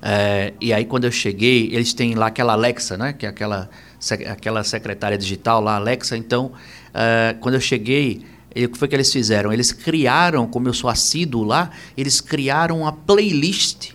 É, 0.00 0.52
e 0.60 0.72
aí 0.72 0.84
quando 0.84 1.04
eu 1.04 1.12
cheguei, 1.12 1.70
eles 1.72 1.92
têm 1.92 2.14
lá 2.14 2.26
aquela 2.26 2.52
Alexa, 2.52 2.96
né? 2.96 3.12
Que 3.12 3.26
é 3.26 3.28
aquela, 3.28 3.68
aquela 4.12 4.64
secretária 4.64 5.16
digital 5.16 5.60
lá, 5.60 5.76
Alexa. 5.76 6.16
Então 6.16 6.52
uh, 6.94 7.38
quando 7.40 7.56
eu 7.56 7.60
cheguei, 7.60 8.24
o 8.56 8.68
que 8.68 8.78
foi 8.78 8.86
que 8.86 8.94
eles 8.94 9.12
fizeram? 9.12 9.52
Eles 9.52 9.72
criaram, 9.72 10.46
como 10.46 10.68
eu 10.68 10.72
sou 10.72 10.88
assíduo 10.88 11.42
lá, 11.42 11.70
eles 11.96 12.20
criaram 12.20 12.80
uma 12.80 12.92
playlist 12.92 13.92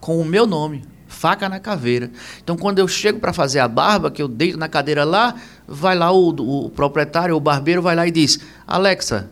com 0.00 0.18
o 0.20 0.24
meu 0.24 0.46
nome, 0.46 0.82
Faca 1.06 1.48
na 1.48 1.58
Caveira. 1.58 2.10
Então, 2.42 2.56
quando 2.56 2.78
eu 2.78 2.88
chego 2.88 3.18
para 3.18 3.32
fazer 3.32 3.58
a 3.58 3.68
barba, 3.68 4.10
que 4.10 4.22
eu 4.22 4.28
deito 4.28 4.56
na 4.56 4.68
cadeira 4.68 5.04
lá, 5.04 5.34
vai 5.66 5.96
lá 5.96 6.12
o, 6.12 6.28
o 6.28 6.70
proprietário, 6.70 7.34
o 7.34 7.40
barbeiro, 7.40 7.82
vai 7.82 7.96
lá 7.96 8.06
e 8.06 8.10
diz: 8.10 8.38
Alexa, 8.66 9.30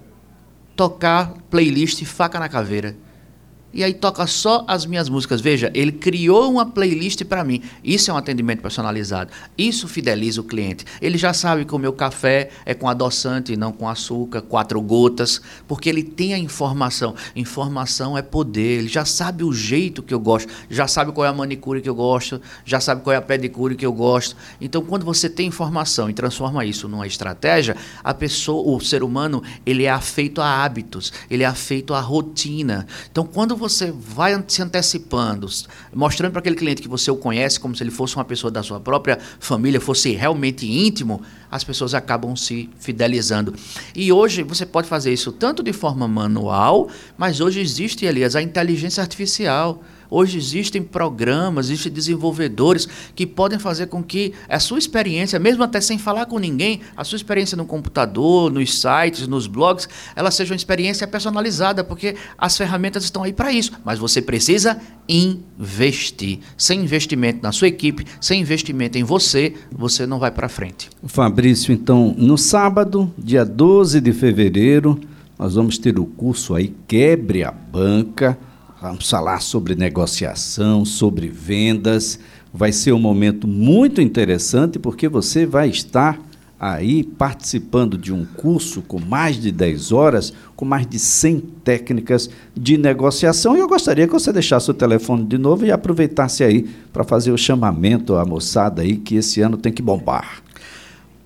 tocar 0.74 1.32
playlist 1.50 2.04
Faca 2.04 2.38
na 2.38 2.48
Caveira. 2.48 2.96
E 3.76 3.84
aí 3.84 3.92
toca 3.92 4.26
só 4.26 4.64
as 4.66 4.86
minhas 4.86 5.06
músicas. 5.06 5.42
Veja, 5.42 5.70
ele 5.74 5.92
criou 5.92 6.50
uma 6.50 6.64
playlist 6.64 7.22
para 7.24 7.44
mim. 7.44 7.60
Isso 7.84 8.10
é 8.10 8.14
um 8.14 8.16
atendimento 8.16 8.62
personalizado. 8.62 9.30
Isso 9.56 9.86
fideliza 9.86 10.40
o 10.40 10.44
cliente. 10.44 10.86
Ele 10.98 11.18
já 11.18 11.34
sabe 11.34 11.66
que 11.66 11.74
o 11.74 11.78
meu 11.78 11.92
café 11.92 12.48
é 12.64 12.72
com 12.72 12.88
adoçante 12.88 13.52
e 13.52 13.56
não 13.56 13.72
com 13.72 13.86
açúcar, 13.86 14.40
quatro 14.40 14.80
gotas, 14.80 15.42
porque 15.68 15.90
ele 15.90 16.02
tem 16.02 16.32
a 16.32 16.38
informação. 16.38 17.14
Informação 17.36 18.16
é 18.16 18.22
poder. 18.22 18.78
Ele 18.78 18.88
já 18.88 19.04
sabe 19.04 19.44
o 19.44 19.52
jeito 19.52 20.02
que 20.02 20.14
eu 20.14 20.20
gosto, 20.20 20.50
já 20.70 20.88
sabe 20.88 21.12
qual 21.12 21.26
é 21.26 21.28
a 21.28 21.34
manicure 21.34 21.82
que 21.82 21.88
eu 21.88 21.94
gosto, 21.94 22.40
já 22.64 22.80
sabe 22.80 23.02
qual 23.02 23.12
é 23.12 23.18
a 23.18 23.22
pedicure 23.22 23.76
que 23.76 23.84
eu 23.84 23.92
gosto. 23.92 24.34
Então, 24.58 24.82
quando 24.82 25.04
você 25.04 25.28
tem 25.28 25.48
informação 25.48 26.08
e 26.08 26.14
transforma 26.14 26.64
isso 26.64 26.88
numa 26.88 27.06
estratégia, 27.06 27.76
a 28.02 28.14
pessoa, 28.14 28.74
o 28.74 28.80
ser 28.80 29.02
humano, 29.02 29.42
ele 29.66 29.84
é 29.84 29.90
afeito 29.90 30.40
a 30.40 30.64
hábitos, 30.64 31.12
ele 31.30 31.42
é 31.42 31.46
afeito 31.46 31.92
à 31.92 32.00
rotina. 32.00 32.86
Então, 33.12 33.26
quando 33.26 33.54
você 33.54 33.65
vai 33.90 34.42
se 34.48 34.62
antecipando, 34.62 35.48
mostrando 35.94 36.32
para 36.32 36.40
aquele 36.40 36.56
cliente 36.56 36.82
que 36.82 36.88
você 36.88 37.10
o 37.10 37.16
conhece 37.16 37.58
como 37.58 37.74
se 37.74 37.82
ele 37.82 37.90
fosse 37.90 38.16
uma 38.16 38.24
pessoa 38.24 38.50
da 38.50 38.62
sua 38.62 38.80
própria 38.80 39.18
família, 39.38 39.80
fosse 39.80 40.12
realmente 40.12 40.66
íntimo, 40.66 41.22
as 41.50 41.64
pessoas 41.64 41.94
acabam 41.94 42.34
se 42.36 42.68
fidelizando. 42.78 43.54
E 43.94 44.12
hoje 44.12 44.42
você 44.42 44.64
pode 44.66 44.88
fazer 44.88 45.12
isso 45.12 45.32
tanto 45.32 45.62
de 45.62 45.72
forma 45.72 46.06
manual, 46.06 46.88
mas 47.16 47.40
hoje 47.40 47.60
existe, 47.60 48.06
aliás, 48.06 48.36
a 48.36 48.42
inteligência 48.42 49.02
artificial. 49.02 49.82
Hoje 50.10 50.38
existem 50.38 50.82
programas, 50.82 51.66
existem 51.66 51.92
desenvolvedores 51.92 52.88
que 53.14 53.26
podem 53.26 53.58
fazer 53.58 53.86
com 53.86 54.02
que 54.02 54.32
a 54.48 54.58
sua 54.58 54.78
experiência, 54.78 55.38
mesmo 55.38 55.62
até 55.62 55.80
sem 55.80 55.98
falar 55.98 56.26
com 56.26 56.38
ninguém, 56.38 56.80
a 56.96 57.04
sua 57.04 57.16
experiência 57.16 57.56
no 57.56 57.64
computador, 57.64 58.52
nos 58.52 58.80
sites, 58.80 59.26
nos 59.26 59.46
blogs, 59.46 59.88
ela 60.14 60.30
seja 60.30 60.52
uma 60.52 60.56
experiência 60.56 61.06
personalizada, 61.06 61.82
porque 61.82 62.16
as 62.38 62.56
ferramentas 62.56 63.04
estão 63.04 63.22
aí 63.22 63.32
para 63.32 63.52
isso. 63.52 63.72
Mas 63.84 63.98
você 63.98 64.22
precisa 64.22 64.80
investir. 65.08 66.40
Sem 66.56 66.80
investimento 66.80 67.40
na 67.42 67.52
sua 67.52 67.68
equipe, 67.68 68.06
sem 68.20 68.40
investimento 68.40 68.98
em 68.98 69.04
você, 69.04 69.54
você 69.70 70.06
não 70.06 70.18
vai 70.18 70.30
para 70.30 70.48
frente. 70.48 70.90
Fabrício, 71.04 71.72
então, 71.72 72.14
no 72.16 72.36
sábado, 72.36 73.12
dia 73.18 73.44
12 73.44 74.00
de 74.00 74.12
fevereiro, 74.12 75.00
nós 75.38 75.54
vamos 75.54 75.78
ter 75.78 75.98
o 75.98 76.04
curso 76.04 76.54
aí 76.54 76.74
Quebre 76.88 77.44
a 77.44 77.50
Banca 77.50 78.38
Vamos 78.86 79.10
falar 79.10 79.40
sobre 79.40 79.74
negociação, 79.74 80.84
sobre 80.84 81.26
vendas. 81.26 82.20
Vai 82.54 82.70
ser 82.70 82.92
um 82.92 83.00
momento 83.00 83.48
muito 83.48 84.00
interessante 84.00 84.78
porque 84.78 85.08
você 85.08 85.44
vai 85.44 85.68
estar 85.68 86.20
aí 86.58 87.02
participando 87.02 87.98
de 87.98 88.12
um 88.12 88.24
curso 88.24 88.82
com 88.82 89.00
mais 89.00 89.40
de 89.40 89.50
10 89.50 89.90
horas, 89.90 90.32
com 90.54 90.64
mais 90.64 90.86
de 90.86 91.00
100 91.00 91.40
técnicas 91.64 92.30
de 92.56 92.78
negociação. 92.78 93.56
E 93.56 93.58
eu 93.58 93.66
gostaria 93.66 94.06
que 94.06 94.12
você 94.12 94.32
deixasse 94.32 94.70
o 94.70 94.74
telefone 94.74 95.24
de 95.24 95.36
novo 95.36 95.66
e 95.66 95.72
aproveitasse 95.72 96.44
aí 96.44 96.62
para 96.92 97.02
fazer 97.02 97.32
o 97.32 97.36
chamamento 97.36 98.14
à 98.14 98.24
moçada 98.24 98.82
aí 98.82 98.96
que 98.96 99.16
esse 99.16 99.40
ano 99.40 99.56
tem 99.56 99.72
que 99.72 99.82
bombar. 99.82 100.45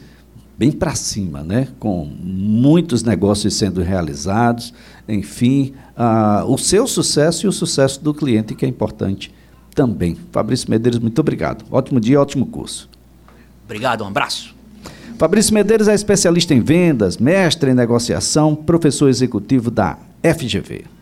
bem 0.59 0.73
para 0.73 0.95
cima, 0.95 1.43
né? 1.43 1.69
com 1.79 2.11
muitos 2.23 3.03
negócios 3.03 3.55
sendo 3.55 3.83
realizados, 3.83 4.73
enfim, 5.07 5.75
uh, 5.97 6.51
o 6.51 6.57
seu 6.57 6.87
sucesso 6.87 7.45
e 7.45 7.49
o 7.49 7.53
sucesso 7.53 8.03
do 8.03 8.15
cliente, 8.15 8.55
que 8.55 8.65
é 8.65 8.69
importante 8.69 9.33
também. 9.75 10.17
Fabrício 10.33 10.71
Medeiros, 10.71 10.99
muito 10.99 11.19
obrigado. 11.21 11.65
Ótimo 11.71 12.01
dia, 12.01 12.21
ótimo 12.21 12.47
curso. 12.47 12.89
Obrigado, 13.65 14.03
um 14.03 14.07
abraço. 14.07 14.56
Fabrício 15.19 15.55
Medeiros 15.55 15.89
é 15.89 15.95
especialista 15.95 16.53
em 16.53 16.61
vendas, 16.61 17.17
mestre 17.17 17.71
em 17.71 17.75
negociação, 17.75 18.55
professor 18.55 19.09
executivo 19.09 19.71
da 19.71 19.97
FGV. 20.23 20.96